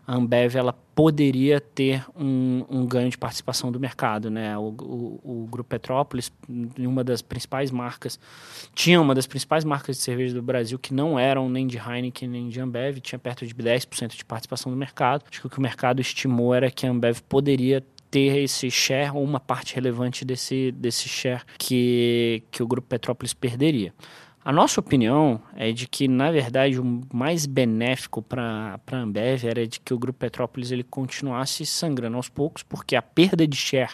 [0.06, 4.30] a Ambev ela poderia ter um, um ganho de participação do mercado.
[4.30, 4.56] Né?
[4.58, 6.30] O, o, o, Grupo Petrópolis,
[6.78, 8.18] uma das principais marcas,
[8.74, 12.28] tinha uma das principais marcas de cerveja do Brasil que não eram nem de Heineken
[12.28, 15.24] nem de Ambev, tinha perto de 10% de participação do mercado.
[15.30, 19.10] Acho que o que o mercado estimou era que a Ambev poderia ter esse share
[19.14, 23.94] ou uma parte relevante desse, desse share que, que o Grupo Petrópolis perderia.
[24.44, 29.64] A nossa opinião é de que, na verdade, o mais benéfico para a Ambev era
[29.64, 33.92] de que o Grupo Petrópolis ele continuasse sangrando aos poucos, porque a perda de share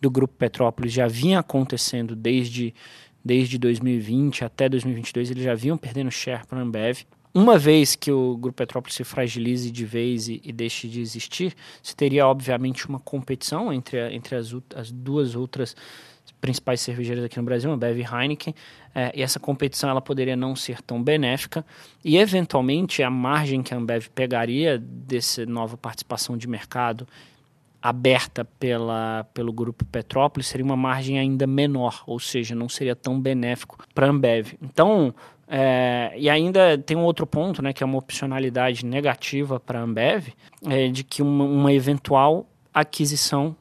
[0.00, 2.74] do Grupo Petrópolis já vinha acontecendo desde,
[3.22, 7.04] desde 2020 até 2022, eles já vinham perdendo share para a Ambev.
[7.34, 11.54] Uma vez que o Grupo Petrópolis se fragilize de vez e, e deixe de existir,
[11.82, 15.76] se teria, obviamente, uma competição entre, entre as, as duas outras
[16.42, 18.52] principais cervejeiras aqui no Brasil, a Bev e Heineken,
[18.92, 21.64] é, e essa competição ela poderia não ser tão benéfica
[22.04, 27.06] e eventualmente a margem que a Ambev pegaria dessa nova participação de mercado
[27.80, 33.20] aberta pela, pelo grupo Petrópolis seria uma margem ainda menor, ou seja, não seria tão
[33.20, 34.54] benéfico para a Ambev.
[34.60, 35.14] Então,
[35.46, 39.82] é, e ainda tem um outro ponto, né, que é uma opcionalidade negativa para a
[39.82, 40.28] Ambev,
[40.66, 43.56] é, de que uma, uma eventual aquisição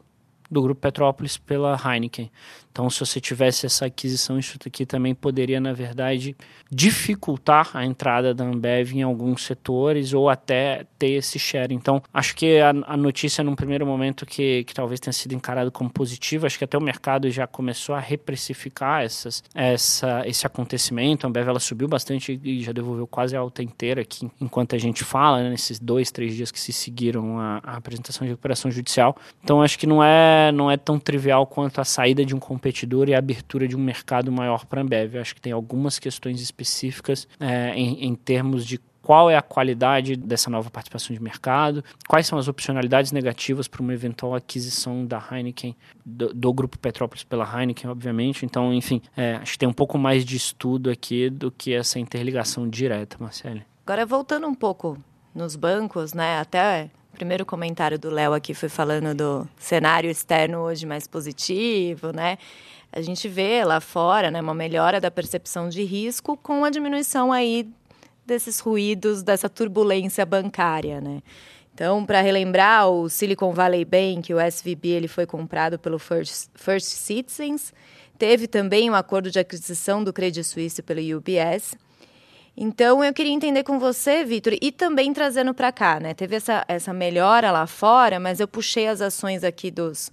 [0.52, 2.30] do Grupo Petrópolis pela Heineken.
[2.72, 6.36] Então, se você tivesse essa aquisição, isso aqui também poderia, na verdade,
[6.72, 11.74] dificultar a entrada da Ambev em alguns setores ou até ter esse share.
[11.74, 15.70] Então, acho que a, a notícia, num primeiro momento, que, que talvez tenha sido encarada
[15.70, 21.26] como positiva, acho que até o mercado já começou a reprecificar essas, essa, esse acontecimento.
[21.26, 24.80] A Ambev ela subiu bastante e já devolveu quase a alta inteira aqui, enquanto a
[24.80, 29.18] gente fala, né, nesses dois, três dias que se seguiram a apresentação de recuperação judicial.
[29.44, 33.10] Então, acho que não é, não é tão trivial quanto a saída de um competidor
[33.10, 35.16] e a abertura de um mercado maior para a Ambev.
[35.16, 39.42] Eu acho que tem algumas questões específicas é, em, em termos de qual é a
[39.42, 45.04] qualidade dessa nova participação de mercado, quais são as opcionalidades negativas para uma eventual aquisição
[45.04, 48.46] da Heineken, do, do, grupo Petrópolis pela Heineken, obviamente.
[48.46, 51.98] Então, enfim, é, acho que tem um pouco mais de estudo aqui do que essa
[51.98, 53.64] interligação direta, Marcele.
[53.84, 54.96] Agora, voltando um pouco
[55.34, 60.86] nos bancos, né, até primeiro comentário do Léo aqui foi falando do cenário externo hoje
[60.86, 62.38] mais positivo, né?
[62.92, 67.32] A gente vê lá fora né, uma melhora da percepção de risco com a diminuição
[67.32, 67.70] aí
[68.26, 71.22] desses ruídos, dessa turbulência bancária, né?
[71.74, 76.88] Então, para relembrar, o Silicon Valley Bank, o SVB, ele foi comprado pelo First, First
[76.88, 77.74] Citizens.
[78.18, 81.76] Teve também um acordo de aquisição do Credit Suisse pelo UBS.
[82.56, 86.14] Então, eu queria entender com você, Vitor, e também trazendo para cá, né?
[86.14, 90.12] Teve essa, essa melhora lá fora, mas eu puxei as ações aqui dos,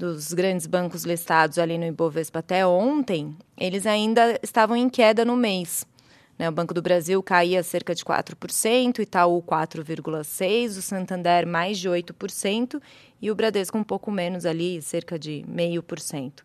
[0.00, 5.36] dos grandes bancos listados ali no Ibovespa até ontem, eles ainda estavam em queda no
[5.36, 5.86] mês.
[6.38, 6.48] Né?
[6.48, 12.80] O Banco do Brasil caía cerca de 4%, Itaú 4,6%, o Santander mais de 8%
[13.20, 16.40] e o Bradesco um pouco menos ali, cerca de 0,5%.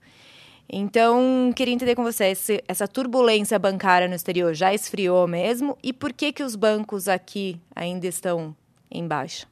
[0.67, 5.77] Então, queria entender com você, esse, essa turbulência bancária no exterior já esfriou mesmo?
[5.83, 8.55] E por que, que os bancos aqui ainda estão
[8.89, 9.47] em baixa?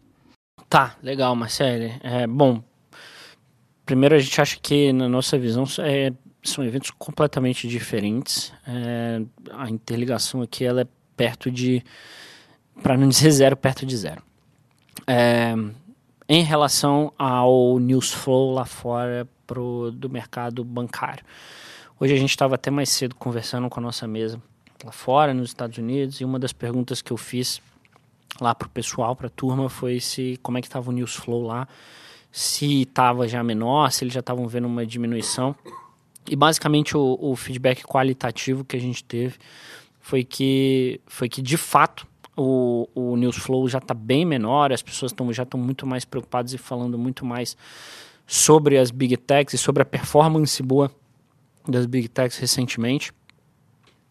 [0.67, 1.93] Tá, legal, Marcele.
[2.01, 2.63] É, bom,
[3.85, 6.11] primeiro a gente acha que, na nossa visão, é,
[6.43, 8.51] são eventos completamente diferentes.
[8.67, 9.21] É,
[9.51, 11.83] a interligação aqui ela é perto de,
[12.81, 14.23] para não dizer zero, perto de zero.
[15.05, 15.53] É,
[16.27, 21.23] em relação ao news flow lá fora pro, do mercado bancário.
[21.99, 24.41] Hoje a gente estava até mais cedo conversando com a nossa mesa
[24.83, 27.61] lá fora, nos Estados Unidos, e uma das perguntas que eu fiz
[28.41, 31.13] lá para o pessoal, para a turma, foi se como é que estava o news
[31.15, 31.67] flow lá,
[32.31, 35.55] se estava já menor, se eles já estavam vendo uma diminuição.
[36.27, 39.35] E basicamente o, o feedback qualitativo que a gente teve
[39.99, 44.81] foi que, foi que de fato o, o news flow já está bem menor, as
[44.81, 47.55] pessoas tão, já estão muito mais preocupadas e falando muito mais
[48.25, 50.91] sobre as big techs e sobre a performance boa
[51.67, 53.11] das big techs recentemente.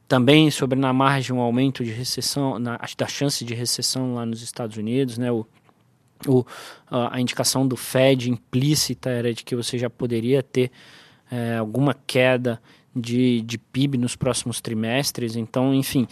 [0.08, 4.42] Também sobre na margem um aumento de recessão, na, da chance de recessão lá nos
[4.42, 5.32] Estados Unidos, né?
[5.32, 5.46] O,
[6.26, 6.44] o,
[6.90, 10.70] a indicação do Fed implícita era de que você já poderia ter
[11.30, 12.60] é, alguma queda
[12.94, 15.34] de, de PIB nos próximos trimestres.
[15.34, 16.06] Então, enfim,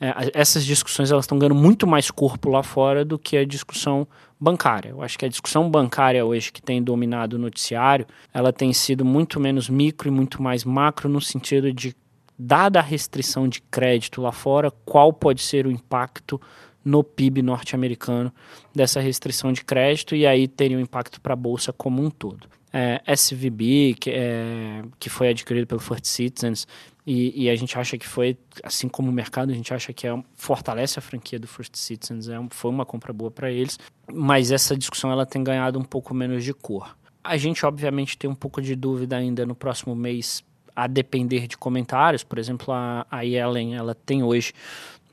[0.00, 4.06] é, essas discussões elas estão ganhando muito mais corpo lá fora do que a discussão
[4.38, 4.90] bancária.
[4.90, 9.04] Eu acho que a discussão bancária hoje que tem dominado o noticiário, ela tem sido
[9.04, 11.94] muito menos micro e muito mais macro no sentido de
[12.38, 16.40] dada a restrição de crédito lá fora, qual pode ser o impacto
[16.84, 18.32] no PIB norte-americano
[18.74, 22.46] dessa restrição de crédito e aí teria um impacto para a bolsa como um todo
[22.76, 26.66] é, SVB, que, é, que foi adquirido pelo First Citizens,
[27.06, 30.08] e, e, a gente acha que foi, assim como o mercado, a gente acha que
[30.08, 33.78] é, fortalece a franquia do First Citizens, é, foi uma compra boa para eles,
[34.12, 36.96] mas essa discussão ela tem ganhado um pouco menos de cor.
[37.22, 40.42] A gente, obviamente, tem um pouco de dúvida ainda no próximo mês,
[40.74, 44.52] a depender de comentários, por exemplo, a, a Yellen, ela tem hoje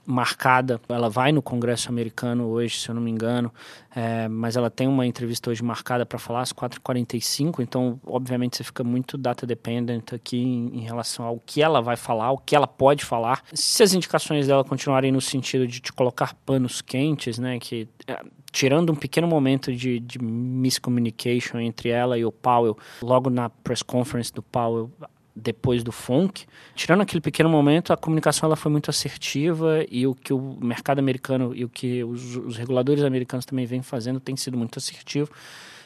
[0.06, 0.80] marcada.
[0.90, 3.52] Ela vai no Congresso americano hoje, se eu não me engano,
[3.96, 8.64] é, mas ela tem uma entrevista hoje marcada para falar às 4h45, então, obviamente, você
[8.64, 12.56] fica muito data dependent aqui em, em, relação ao que ela vai falar, o que
[12.56, 13.44] ela pode falar.
[13.54, 17.88] Se as indicações dela continuarem no sentido de te colocar panos quentes, né, que.
[18.08, 23.50] É, tirando um pequeno momento de, de miscommunication entre ela e o Powell, logo na
[23.50, 24.92] press conference do Powell,
[25.36, 30.14] depois do FONC, tirando aquele pequeno momento, a comunicação ela foi muito assertiva e o
[30.14, 34.36] que o mercado americano e o que os, os reguladores americanos também vêm fazendo tem
[34.36, 35.32] sido muito assertivo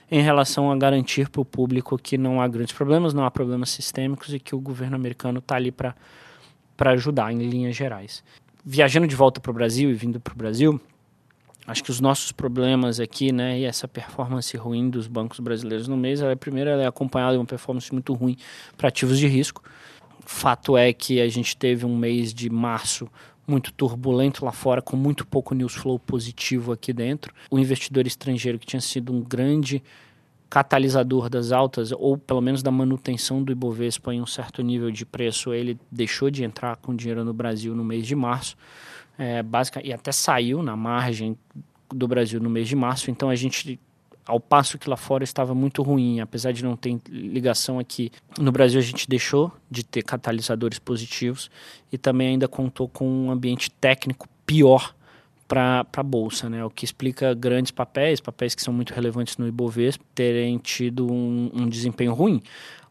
[0.10, 3.70] em relação a garantir para o público que não há grandes problemas, não há problemas
[3.70, 5.96] sistêmicos e que o governo americano está ali para
[6.92, 8.24] ajudar em linhas gerais.
[8.66, 10.80] Viajando de volta para o Brasil e vindo para o Brasil,
[11.68, 15.98] acho que os nossos problemas aqui, né, e essa performance ruim dos bancos brasileiros no
[15.98, 18.38] mês, ela é, primeiro ela é acompanhada de uma performance muito ruim
[18.78, 19.62] para ativos de risco.
[20.26, 23.10] Fato é que a gente teve um mês de março
[23.46, 27.34] muito turbulento lá fora, com muito pouco news flow positivo aqui dentro.
[27.50, 29.82] O investidor estrangeiro, que tinha sido um grande
[30.50, 35.06] catalisador das altas, ou pelo menos da manutenção do Ibovespa em um certo nível de
[35.06, 38.56] preço, ele deixou de entrar com dinheiro no Brasil no mês de março,
[39.18, 41.38] é, básica, e até saiu na margem
[41.90, 43.10] do Brasil no mês de março.
[43.10, 43.80] Então a gente
[44.26, 48.12] ao passo que lá fora estava muito ruim, apesar de não ter ligação aqui.
[48.38, 51.50] No Brasil a gente deixou de ter catalisadores positivos
[51.92, 54.94] e também ainda contou com um ambiente técnico pior
[55.48, 56.64] para a bolsa, né?
[56.66, 61.50] O que explica grandes papéis, papéis que são muito relevantes no Ibovespa, terem tido um,
[61.54, 62.42] um desempenho ruim.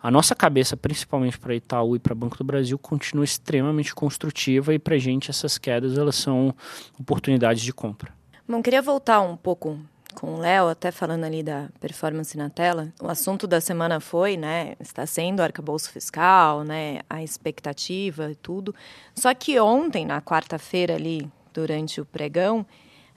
[0.07, 4.79] A nossa cabeça, principalmente para Itaú e para Banco do Brasil, continua extremamente construtiva e
[4.79, 6.55] para a gente essas quedas elas são
[6.97, 8.13] oportunidades de compra.
[8.49, 9.77] Bom, queria voltar um pouco
[10.15, 14.37] com o Léo, até falando ali da performance na tela, o assunto da semana foi,
[14.37, 18.73] né, está sendo o arcabouço fiscal, né, a expectativa e tudo.
[19.13, 22.65] Só que ontem, na quarta-feira ali, durante o pregão,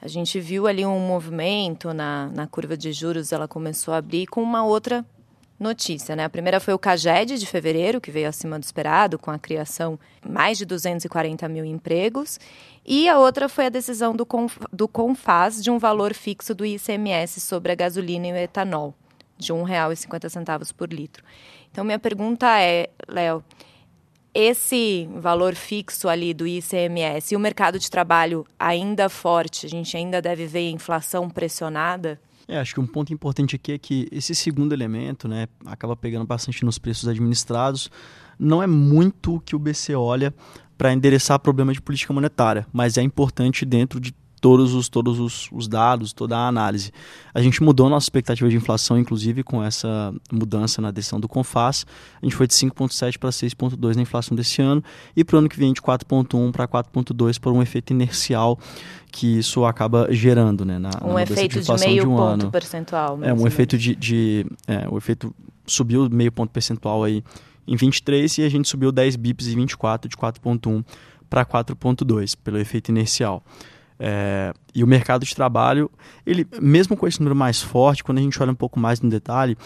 [0.02, 4.26] a gente viu ali um movimento na, na curva de juros, ela começou a abrir
[4.26, 5.06] com uma outra
[5.60, 6.24] notícia, né?
[6.24, 10.00] A primeira foi o CAGED de fevereiro, que veio acima do esperado, com a criação
[10.24, 12.40] de mais de 240 mil empregos.
[12.86, 16.66] E a outra foi a decisão do, Conf do CONFAS de um valor fixo do
[16.66, 18.96] ICMS sobre a gasolina e o etanol,
[19.38, 21.24] de R$ 1,50 por litro.
[21.72, 23.44] Então, minha pergunta é, Léo,
[24.34, 29.96] esse valor fixo ali do ICMS e o mercado de trabalho ainda forte, a gente
[29.98, 32.20] ainda deve ver inflação pressionada?
[32.50, 36.26] É, acho que um ponto importante aqui é que esse segundo elemento, né, acaba pegando
[36.26, 37.92] bastante nos preços administrados.
[38.40, 40.34] Não é muito o que o BC olha
[40.76, 45.50] para endereçar problema de política monetária, mas é importante dentro de todos os, todos os,
[45.52, 46.92] os, dados, toda a análise.
[47.34, 51.86] A gente mudou nossa expectativa de inflação, inclusive, com essa mudança na decisão do CONFAS.
[52.22, 54.84] A gente foi de 5,7 para 6,2 na inflação desse ano
[55.16, 58.58] e para o ano que vem de 4,1 para 4,2 por um efeito inercial
[59.12, 60.78] que isso acaba gerando, né?
[60.78, 62.52] Na, um na efeito de, de meio de um ponto ano.
[62.52, 63.20] percentual.
[63.24, 65.34] É, um efeito de, de é, o efeito
[65.66, 67.24] subiu meio ponto percentual aí
[67.68, 70.84] em 23 e a gente subiu 10 bips em 24 de 4.1
[71.30, 73.44] para 4.2 pelo efeito inercial.
[74.00, 75.92] É, e o mercado de trabalho,
[76.26, 79.10] ele mesmo com esse número mais forte, quando a gente olha um pouco mais no
[79.10, 79.58] detalhe,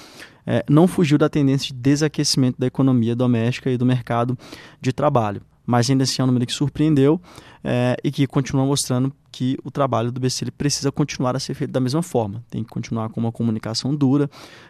[0.46, 4.38] é, não fugiu da tendência de desaquecimento da economia doméstica e do mercado
[4.82, 7.20] de trabalho mas ainda assim é um número que surpreendeu
[7.64, 11.72] é, e que continua mostrando que o trabalho do BC precisa continuar a ser feito
[11.72, 12.44] da mesma forma.
[12.52, 14.30] Tem que continuar com uma comunicação dura,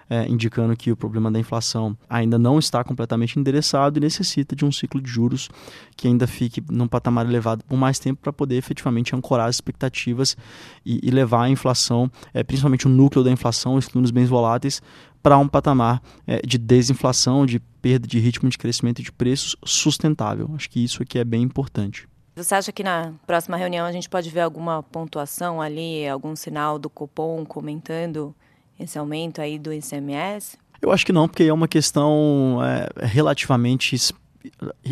[0.10, 4.64] é, indicando que o problema da inflação ainda não está completamente endereçado e necessita de
[4.64, 5.50] um ciclo de juros
[5.98, 10.38] que ainda fique num patamar elevado por mais tempo para poder efetivamente ancorar as expectativas
[10.86, 14.82] e, e levar a inflação, é, principalmente o núcleo da inflação, excluindo os bens voláteis,
[15.24, 20.52] para um patamar é, de desinflação, de perda de ritmo de crescimento de preços sustentável.
[20.54, 22.08] Acho que isso aqui é bem importante.
[22.36, 26.78] Você acha que na próxima reunião a gente pode ver alguma pontuação ali, algum sinal
[26.78, 28.36] do Copom comentando
[28.80, 30.58] esse aumento aí do ICMS?
[30.82, 33.96] Eu acho que não, porque é uma questão é, relativamente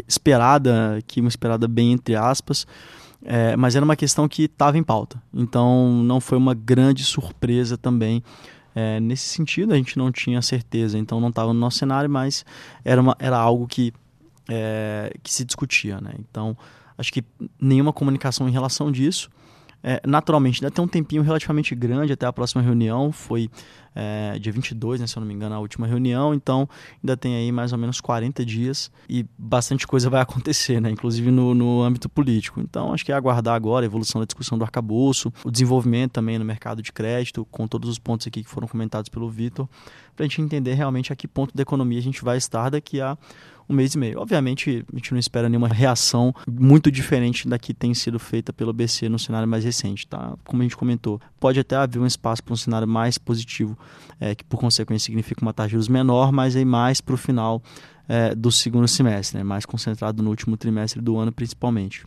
[0.08, 2.66] esperada, aqui uma esperada bem entre aspas,
[3.24, 5.22] é, mas era uma questão que estava em pauta.
[5.34, 8.24] Então não foi uma grande surpresa também
[8.76, 12.46] é, nesse sentido, a gente não tinha certeza, então não estava no nosso cenário, mas
[12.84, 13.94] era, uma, era algo que,
[14.50, 16.00] é, que se discutia.
[16.00, 16.14] Né?
[16.20, 16.58] Então,
[16.98, 17.24] acho que
[17.60, 19.30] nenhuma comunicação em relação disso.
[19.84, 23.50] É, naturalmente, ainda tem um tempinho relativamente grande até a próxima reunião, foi
[23.96, 26.68] é, dia 22, né, se eu não me engano, a última reunião, então
[27.04, 31.32] ainda tem aí mais ou menos 40 dias e bastante coisa vai acontecer, né, inclusive
[31.32, 32.60] no, no âmbito político.
[32.60, 36.38] Então, acho que é aguardar agora a evolução da discussão do arcabouço, o desenvolvimento também
[36.38, 39.68] no mercado de crédito, com todos os pontos aqui que foram comentados pelo Vitor,
[40.16, 43.02] para a gente entender realmente a que ponto da economia a gente vai estar daqui
[43.02, 43.18] a
[43.72, 44.20] um mês e meio.
[44.20, 48.74] Obviamente, a gente não espera nenhuma reação muito diferente da que tem sido feita pelo
[48.74, 50.36] BC no cenário mais recente, tá?
[50.46, 53.78] Como a gente comentou, pode até haver um espaço para um cenário mais positivo,
[54.20, 57.18] é, que por consequência significa uma taxa de juros menor, mas aí mais para o
[57.18, 57.62] final
[58.08, 59.44] é, do segundo semestre, né?
[59.44, 62.06] mais concentrado no último trimestre do ano principalmente.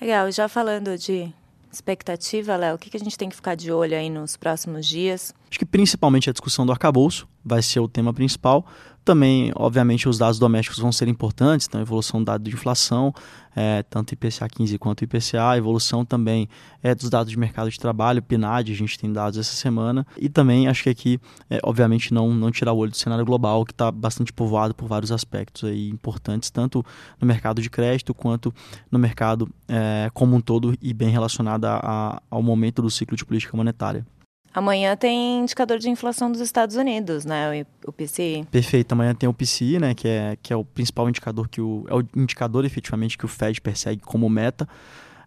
[0.00, 1.32] Legal, já falando de
[1.72, 4.86] expectativa, Léo, o que, que a gente tem que ficar de olho aí nos próximos
[4.86, 5.34] dias?
[5.50, 8.64] Acho que principalmente a discussão do arcabouço vai ser o tema principal.
[9.04, 13.12] Também, obviamente, os dados domésticos vão ser importantes, então evolução do dado de inflação,
[13.56, 16.48] é, tanto IPCA 15 quanto IPCA, evolução também
[16.82, 20.28] é, dos dados de mercado de trabalho, PNAD, a gente tem dados essa semana, e
[20.28, 23.72] também acho que aqui, é, obviamente, não, não tirar o olho do cenário global, que
[23.72, 26.84] está bastante povoado por vários aspectos aí importantes, tanto
[27.18, 28.54] no mercado de crédito quanto
[28.90, 33.16] no mercado é, como um todo e bem relacionado a, a, ao momento do ciclo
[33.16, 34.06] de política monetária.
[34.52, 37.64] Amanhã tem indicador de inflação dos Estados Unidos, né?
[37.86, 38.44] O PCI.
[38.50, 38.92] Perfeito.
[38.92, 39.94] Amanhã tem o PCI, né?
[39.94, 41.84] Que é, que é o principal indicador que o.
[41.88, 44.68] É o indicador efetivamente que o Fed persegue como meta.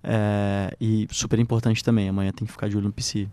[0.03, 2.09] É, e super importante também.
[2.09, 3.30] Amanhã tem que ficar de olho no PCI.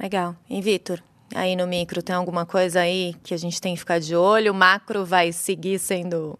[0.00, 0.34] Legal.
[0.48, 1.00] E Vitor,
[1.34, 4.50] aí no micro tem alguma coisa aí que a gente tem que ficar de olho?
[4.50, 6.38] O macro vai seguir sendo.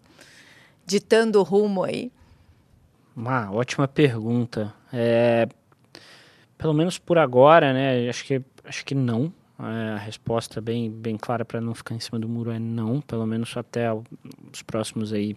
[0.87, 2.11] ditando o rumo aí?
[3.15, 4.73] Uma ótima pergunta.
[4.91, 5.47] É,
[6.57, 8.09] pelo menos por agora, né?
[8.09, 9.33] Acho que acho que não.
[9.59, 13.01] É, a resposta bem, bem clara para não ficar em cima do muro é não,
[13.01, 15.37] pelo menos até os próximos aí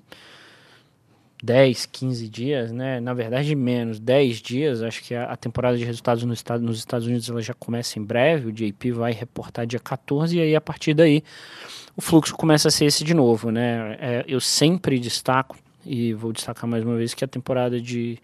[1.44, 3.00] 10, 15 dias, né?
[3.00, 4.82] Na verdade, menos, 10 dias.
[4.82, 8.00] Acho que a, a temporada de resultados no estado, nos Estados Unidos ela já começa
[8.00, 8.48] em breve.
[8.48, 11.24] O JP vai reportar dia 14 e aí a partir daí
[11.96, 13.98] o fluxo começa a ser esse de novo, né?
[14.00, 18.20] É, eu sempre destaco, e vou destacar mais uma vez, que a temporada de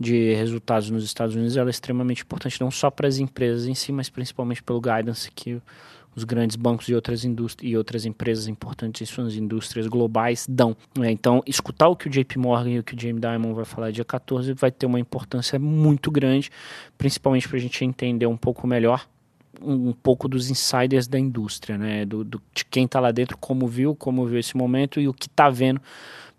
[0.00, 3.74] de resultados nos Estados Unidos ela é extremamente importante, não só para as empresas em
[3.74, 5.60] si, mas principalmente pelo guidance que
[6.16, 7.22] os grandes bancos e outras,
[7.62, 10.76] e outras empresas importantes em suas indústrias globais dão.
[11.00, 13.64] É, então, escutar o que o JP Morgan e o que o Jamie Dimon vai
[13.64, 16.50] falar dia 14 vai ter uma importância muito grande,
[16.98, 19.06] principalmente para a gente entender um pouco melhor
[19.62, 22.04] um, pouco dos insiders da indústria, né?
[22.06, 25.12] Do, do de quem está lá dentro, como viu, como viu esse momento e o
[25.12, 25.80] que está vendo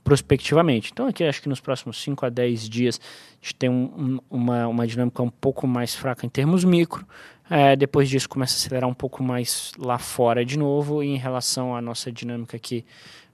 [0.04, 0.92] prospectivamente.
[0.92, 4.38] Então, aqui acho que nos próximos 5 a 10 dias a gente tem um, um,
[4.38, 7.06] uma, uma dinâmica um pouco mais fraca em termos micro.
[7.50, 11.04] É, depois disso, começa a acelerar um pouco mais lá fora de novo.
[11.04, 12.86] E em relação à nossa dinâmica aqui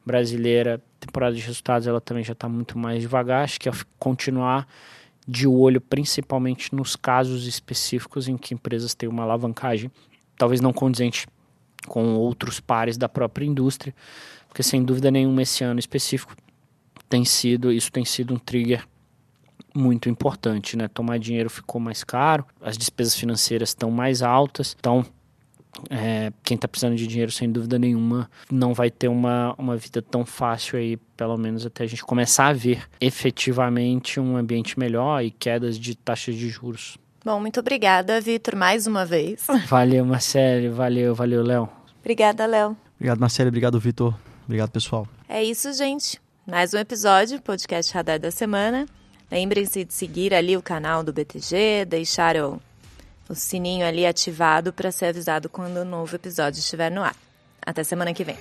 [0.05, 3.43] brasileira, temporada de resultados, ela também já está muito mais devagar.
[3.43, 4.67] Acho que é continuar
[5.27, 9.91] de olho principalmente nos casos específicos em que empresas têm uma alavancagem,
[10.37, 11.27] talvez não condizente
[11.85, 13.93] com outros pares da própria indústria,
[14.47, 16.33] porque sem dúvida nenhuma esse ano específico
[17.09, 18.87] tem sido, isso tem sido um trigger
[19.73, 20.87] muito importante, né?
[20.87, 25.05] Tomar dinheiro ficou mais caro, as despesas financeiras estão mais altas, então
[25.89, 30.01] é, quem está precisando de dinheiro, sem dúvida nenhuma, não vai ter uma, uma vida
[30.01, 35.23] tão fácil aí, pelo menos até a gente começar a ver efetivamente um ambiente melhor
[35.23, 36.97] e quedas de taxas de juros.
[37.23, 39.45] Bom, muito obrigada, Vitor, mais uma vez.
[39.67, 41.69] Valeu, Marcelo, valeu, valeu, Léo.
[41.99, 42.75] Obrigada, Léo.
[42.95, 44.15] Obrigado, Marcelo, obrigado, Vitor.
[44.45, 45.05] Obrigado, pessoal.
[45.27, 46.21] É isso, gente.
[46.47, 48.85] Mais um episódio, podcast Radar da Semana.
[49.29, 52.61] Lembrem-se de seguir ali o canal do BTG, deixar o,
[53.27, 57.17] o sininho ali ativado para ser avisado quando o novo episódio estiver no ar.
[57.61, 58.37] Até semana que vem.